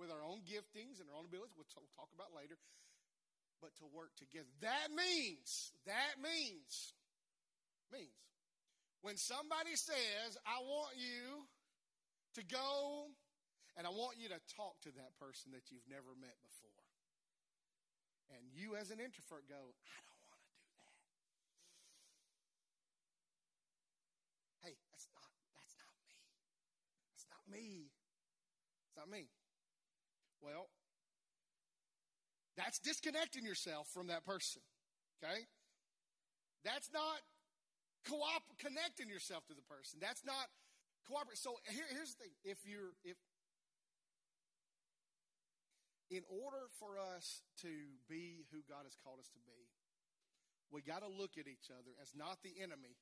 [0.00, 2.56] with our own giftings and our own abilities, which we'll talk about later,
[3.60, 4.48] but to work together.
[4.60, 6.92] That means, that means,
[7.92, 8.16] means,
[9.00, 11.48] when somebody says, I want you
[12.36, 13.10] to go
[13.76, 16.80] and I want you to talk to that person that you've never met before.
[18.32, 20.80] And you, as an introvert, go, I don't want to do that.
[24.64, 25.28] Hey, that's not,
[25.60, 26.16] that's not me.
[27.12, 27.92] That's not me.
[28.88, 29.28] It's not me.
[30.40, 30.72] Well,
[32.56, 34.64] that's disconnecting yourself from that person.
[35.20, 35.44] Okay?
[36.64, 37.20] That's not
[38.08, 40.00] co-op connecting yourself to the person.
[40.00, 40.48] That's not
[41.06, 41.38] cooperate.
[41.38, 43.16] So here, here's the thing: if you're if
[46.10, 47.70] in order for us to
[48.06, 49.58] be who God has called us to be,
[50.70, 52.94] we got to look at each other as not the enemy.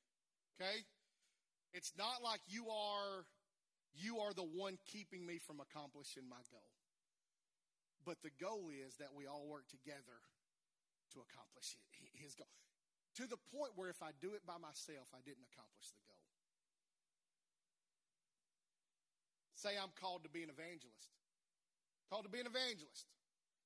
[0.56, 0.84] Okay?
[1.72, 3.26] It's not like you are
[3.94, 6.70] you are the one keeping me from accomplishing my goal.
[8.02, 10.18] But the goal is that we all work together
[11.14, 12.50] to accomplish it, his goal.
[13.22, 16.23] To the point where if I do it by myself, I didn't accomplish the goal.
[19.64, 21.08] Say I'm called to be an evangelist.
[22.12, 23.08] Called to be an evangelist.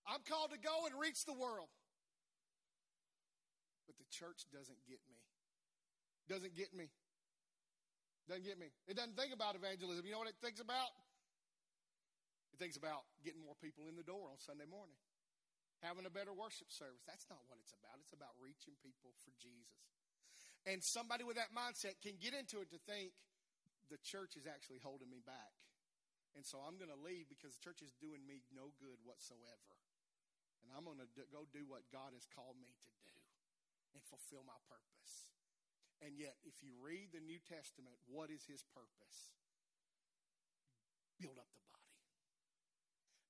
[0.07, 1.66] I'm called to go and reach the world.
[3.90, 5.18] But the church doesn't get me.
[6.30, 6.86] Doesn't get me.
[8.30, 8.70] Doesn't get me.
[8.86, 10.07] It doesn't think about evangelism.
[10.07, 10.94] You know what it thinks about?
[12.55, 15.03] It thinks about getting more people in the door on Sunday morning,
[15.82, 17.03] having a better worship service.
[17.11, 17.99] That's not what it's about.
[18.07, 19.82] It's about reaching people for Jesus.
[20.62, 23.18] And somebody with that mindset can get into it to think
[23.90, 25.59] the church is actually holding me back.
[26.37, 29.74] And so I'm going to leave because the church is doing me no good whatsoever.
[30.62, 33.16] And I'm going to go do what God has called me to do
[33.97, 35.33] and fulfill my purpose.
[36.05, 39.35] And yet, if you read the New Testament, what is his purpose?
[41.18, 41.91] Build up the body.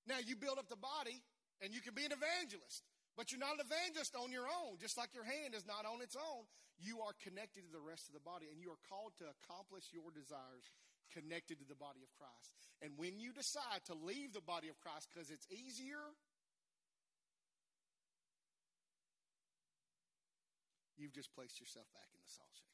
[0.05, 1.25] Now, you build up the body,
[1.65, 2.85] and you can be an evangelist,
[3.17, 4.77] but you're not an evangelist on your own.
[4.77, 6.45] Just like your hand is not on its own,
[6.77, 9.89] you are connected to the rest of the body, and you are called to accomplish
[9.89, 10.69] your desires
[11.13, 12.53] connected to the body of Christ.
[12.81, 16.03] And when you decide to leave the body of Christ because it's easier,
[20.97, 22.69] you've just placed yourself back in the salt shaker.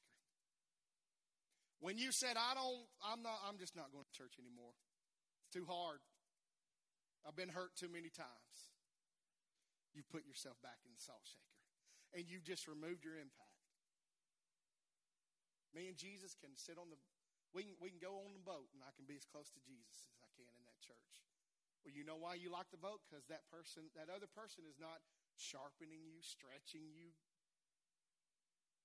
[1.85, 4.73] When you said, I don't, I'm not, I'm just not going to church anymore.
[5.45, 6.01] It's too hard.
[7.29, 8.73] I've been hurt too many times.
[9.93, 11.61] You put yourself back in the salt shaker.
[12.17, 13.55] And you've just removed your impact.
[15.77, 16.97] Me and Jesus can sit on the,
[17.55, 19.63] we can, we can go on the boat and I can be as close to
[19.63, 21.15] Jesus as I can in that church.
[21.87, 23.01] Well, you know why you like the boat?
[23.07, 25.01] Because that person, that other person is not
[25.39, 27.15] sharpening you, stretching you,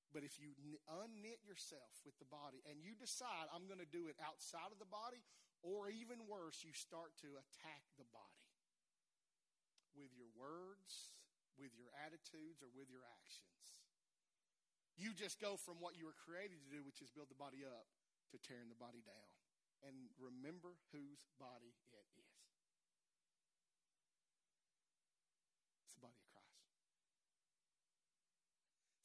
[0.10, 0.58] but if you
[0.90, 4.82] unknit yourself with the body and you decide, I'm going to do it outside of
[4.82, 5.22] the body,
[5.62, 8.50] or even worse, you start to attack the body
[9.94, 11.14] with your words,
[11.62, 13.86] with your attitudes, or with your actions.
[14.98, 17.62] You just go from what you were created to do, which is build the body
[17.62, 17.86] up,
[18.32, 19.30] to tearing the body down.
[19.86, 22.40] And remember whose body it is.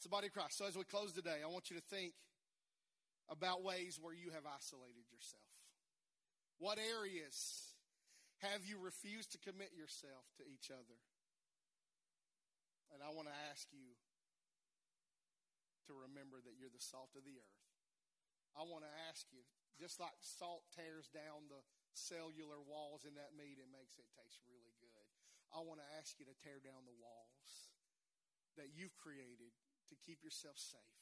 [0.05, 0.61] It's the body of Christ.
[0.61, 2.13] So as we close today, I want you to think
[3.33, 5.49] about ways where you have isolated yourself.
[6.61, 7.73] What areas
[8.45, 11.01] have you refused to commit yourself to each other?
[12.93, 13.97] And I want to ask you
[15.89, 17.74] to remember that you're the salt of the earth.
[18.55, 19.43] I want to ask you,
[19.75, 21.63] just like salt tears down the
[21.95, 25.07] cellular walls in that meat and makes it taste really good,
[25.51, 27.75] I want to ask you to tear down the walls
[28.55, 29.55] that you've created
[29.91, 30.99] to keep yourself safe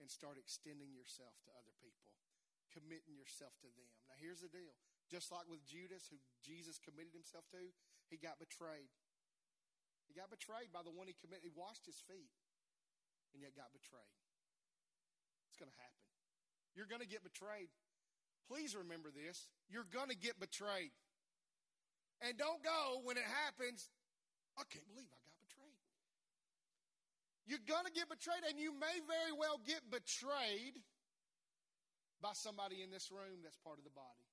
[0.00, 2.12] and start extending yourself to other people,
[2.72, 3.88] committing yourself to them.
[4.08, 4.74] Now, here's the deal.
[5.06, 7.72] Just like with Judas, who Jesus committed himself to,
[8.08, 8.90] he got betrayed.
[10.08, 11.44] He got betrayed by the one he committed.
[11.44, 12.32] He washed his feet
[13.32, 14.16] and yet got betrayed.
[15.48, 16.03] It's going to happen.
[16.74, 17.70] You're going to get betrayed.
[18.50, 19.48] Please remember this.
[19.70, 20.92] You're going to get betrayed.
[22.20, 23.88] And don't go when it happens.
[24.58, 25.80] I can't believe I got betrayed.
[27.46, 30.78] you're going to get betrayed, and you may very well get betrayed
[32.22, 34.26] by somebody in this room that's part of the body.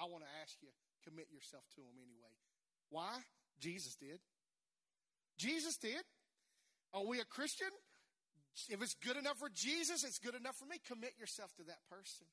[0.00, 0.72] I want to ask you,
[1.04, 2.34] commit yourself to them anyway.
[2.88, 3.20] Why?
[3.60, 4.18] Jesus did.
[5.38, 6.02] Jesus did.
[6.92, 7.70] Are we a Christian?
[8.68, 10.76] If it's good enough for Jesus, it's good enough for me.
[10.84, 12.28] Commit yourself to that person.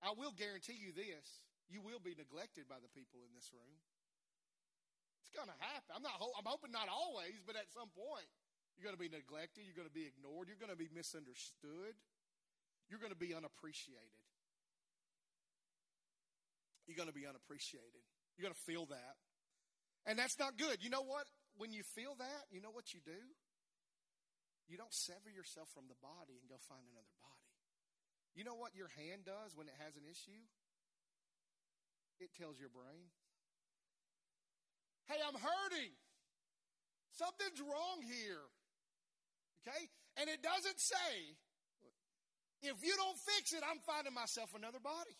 [0.00, 1.26] I will guarantee you this
[1.68, 3.76] you will be neglected by the people in this room.
[5.20, 5.92] It's going to happen.
[5.92, 6.16] I'm not.
[6.16, 8.24] I'm hoping not always, but at some point,
[8.72, 9.68] you're going to be neglected.
[9.68, 10.48] You're going to be ignored.
[10.48, 11.92] You're going to be misunderstood.
[12.88, 14.24] You're going to be unappreciated.
[16.88, 18.00] You're going to be unappreciated.
[18.36, 19.20] You're going to feel that.
[20.08, 20.80] And that's not good.
[20.80, 21.28] You know what?
[21.60, 23.20] When you feel that, you know what you do?
[24.68, 27.48] You don't sever yourself from the body and go find another body.
[28.36, 30.44] You know what your hand does when it has an issue?
[32.20, 33.08] It tells your brain,
[35.08, 35.94] hey, I'm hurting.
[37.16, 38.44] Something's wrong here.
[39.64, 39.88] Okay?
[40.20, 41.34] And it doesn't say,
[42.62, 45.16] if you don't fix it, I'm finding myself another body.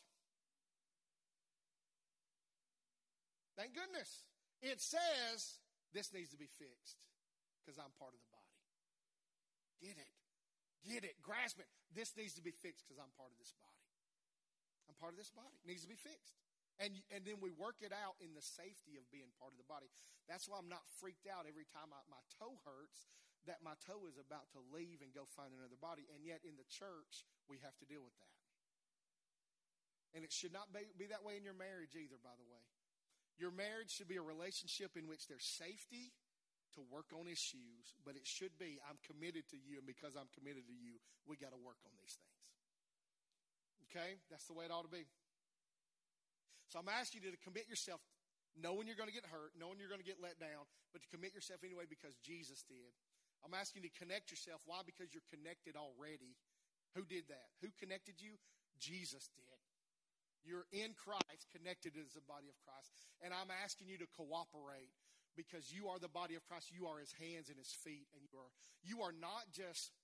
[3.57, 4.23] Thank goodness.
[4.63, 5.59] It says
[5.95, 6.99] this needs to be fixed
[7.63, 8.28] because I'm part of the.
[9.79, 10.13] Get it.
[10.87, 11.19] Get it.
[11.23, 11.71] Grasp it.
[11.95, 13.83] This needs to be fixed because I'm part of this body.
[14.91, 15.55] I'm part of this body.
[15.63, 16.39] It needs to be fixed.
[16.79, 19.67] And, and then we work it out in the safety of being part of the
[19.67, 19.91] body.
[20.31, 23.11] That's why I'm not freaked out every time I, my toe hurts
[23.51, 26.07] that my toe is about to leave and go find another body.
[26.15, 28.37] And yet in the church, we have to deal with that.
[30.15, 32.63] And it should not be, be that way in your marriage either, by the way.
[33.39, 36.15] Your marriage should be a relationship in which there's safety
[36.79, 40.31] to work on issues, but it should be I'm committed to you, and because I'm
[40.33, 42.39] committed to you, we got to work on these things.
[43.91, 44.23] Okay?
[44.31, 45.05] That's the way it ought to be.
[46.71, 47.99] So I'm asking you to commit yourself,
[48.55, 51.09] knowing you're going to get hurt, knowing you're going to get let down, but to
[51.09, 52.93] commit yourself anyway because Jesus did.
[53.41, 54.61] I'm asking you to connect yourself.
[54.69, 54.85] Why?
[54.85, 56.37] Because you're connected already.
[56.99, 57.49] Who did that?
[57.65, 58.37] Who connected you?
[58.77, 59.59] Jesus did.
[60.47, 62.91] You're in Christ, connected as the body of Christ.
[63.23, 64.93] And I'm asking you to cooperate
[65.39, 66.75] because you are the body of Christ.
[66.75, 68.11] You are his hands and his feet.
[68.11, 68.51] And you are,
[68.83, 69.95] you are not just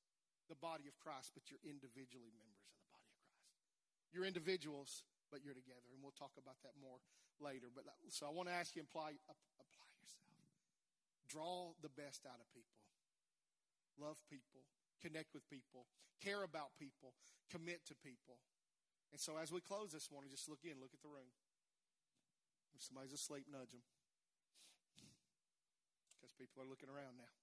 [0.47, 4.15] the body of Christ, but you're individually members of the body of Christ.
[4.15, 5.03] You're individuals,
[5.35, 5.91] but you're together.
[5.91, 7.03] And we'll talk about that more
[7.43, 7.67] later.
[7.75, 10.39] But uh, so I want to ask you, apply, apply yourself.
[11.27, 12.79] Draw the best out of people.
[13.99, 14.63] Love people.
[15.03, 15.91] Connect with people.
[16.23, 17.19] Care about people.
[17.51, 18.39] Commit to people.
[19.11, 21.31] And so as we close this morning, just look in, look at the room.
[22.75, 23.83] If somebody's asleep, nudge them.
[26.39, 27.35] People are looking around now.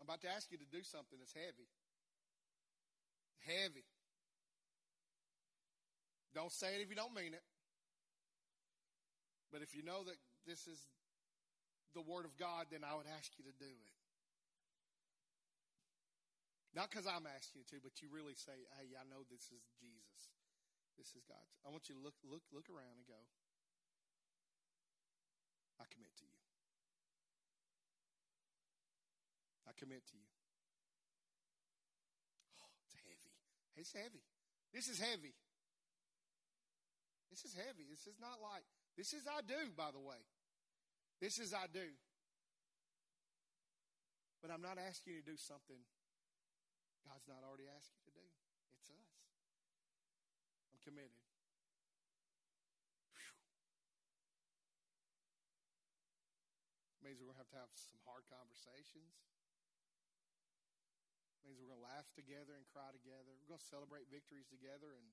[0.00, 1.68] I'm about to ask you to do something that's heavy.
[3.44, 3.84] Heavy.
[6.34, 7.44] Don't say it if you don't mean it.
[9.52, 10.80] But if you know that this is
[11.94, 13.94] the Word of God, then I would ask you to do it.
[16.76, 19.64] Not because I'm asking you to, but you really say, hey, I know this is
[19.80, 20.37] Jesus.
[20.98, 21.46] This is God.
[21.62, 23.22] I want you to look, look, look around and go,
[25.78, 26.38] I commit to you.
[29.64, 30.30] I commit to you.
[32.58, 33.32] Oh, it's heavy.
[33.78, 34.24] It's heavy.
[34.74, 35.38] This is heavy.
[37.30, 37.86] This is heavy.
[37.86, 38.66] This is not like,
[38.98, 40.18] this is I do, by the way.
[41.22, 41.86] This is I do.
[44.42, 45.78] But I'm not asking you to do something
[47.08, 48.26] God's not already asked you to do.
[48.78, 49.10] It's us.
[50.68, 51.20] I'm committed.
[53.12, 53.36] Whew.
[57.04, 59.20] Means we're going to have to have some hard conversations.
[61.44, 63.36] Means we're going to laugh together and cry together.
[63.36, 65.04] We're going to celebrate victories together and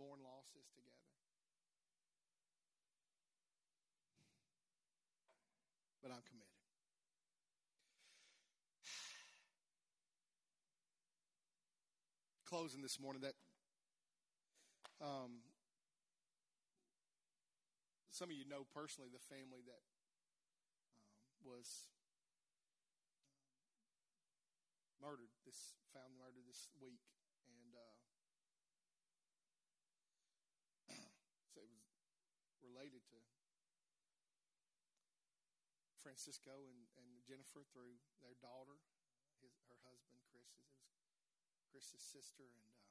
[0.00, 1.04] mourn losses together.
[6.00, 6.56] but I'm committed.
[12.48, 13.36] Closing this morning, that
[15.00, 15.40] um,
[18.12, 20.04] some of you know personally the family that um,
[21.40, 21.88] was
[22.68, 22.76] um,
[25.00, 27.00] murdered this found murdered this week,
[27.48, 27.96] and uh,
[31.56, 31.88] so it was
[32.60, 33.16] related to
[36.04, 38.80] Francisco and, and Jennifer through their daughter,
[39.40, 40.48] his, her husband, Chris.
[40.60, 40.84] It was
[41.72, 42.89] Chris's sister, and um,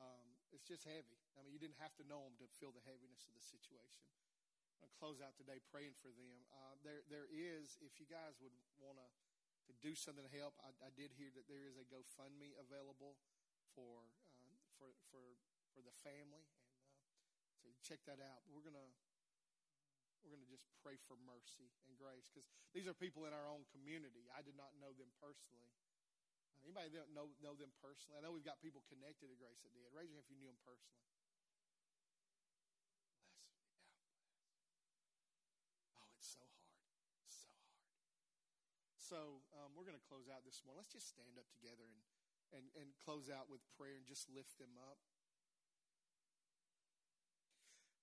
[0.00, 1.18] um, it's just heavy.
[1.36, 4.06] I mean, you didn't have to know them to feel the heaviness of the situation.
[4.82, 6.44] To close out today praying for them.
[6.52, 9.08] Uh, there, there is, if you guys would want to
[9.64, 13.16] to do something to help, I, I, did hear that there is a GoFundMe available
[13.72, 14.04] for
[14.36, 15.24] uh, for for
[15.72, 18.44] for the family, and uh, so check that out.
[18.52, 18.92] We're gonna
[20.24, 23.44] we're going to just pray for mercy and grace because these are people in our
[23.44, 24.24] own community.
[24.32, 25.68] I did not know them personally.
[26.64, 28.16] Anybody know know them personally?
[28.16, 29.84] I know we've got people connected to Grace that did.
[29.92, 30.96] Raise your hand if you knew them personally.
[31.04, 31.44] Bless.
[35.84, 36.88] Yeah, Oh, it's so hard.
[37.28, 37.84] So hard.
[38.96, 39.20] So
[39.60, 40.80] um, we're going to close out this morning.
[40.80, 42.00] Let's just stand up together and,
[42.56, 44.98] and, and close out with prayer and just lift them up.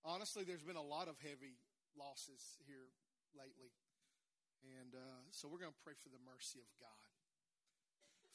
[0.05, 1.57] Honestly, there's been a lot of heavy
[1.97, 2.93] losses here
[3.37, 3.73] lately.
[4.61, 7.10] And uh, so we're going to pray for the mercy of God.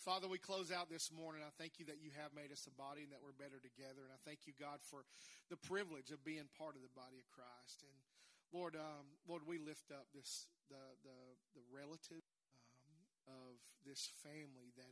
[0.04, 1.40] Father, we close out this morning.
[1.40, 4.04] I thank you that you have made us a body and that we're better together.
[4.04, 5.02] And I thank you, God, for
[5.48, 7.82] the privilege of being part of the body of Christ.
[7.82, 7.96] And
[8.54, 11.18] Lord, um, Lord, we lift up this the the
[11.58, 12.22] the relative
[12.86, 13.02] um,
[13.42, 14.90] of this family that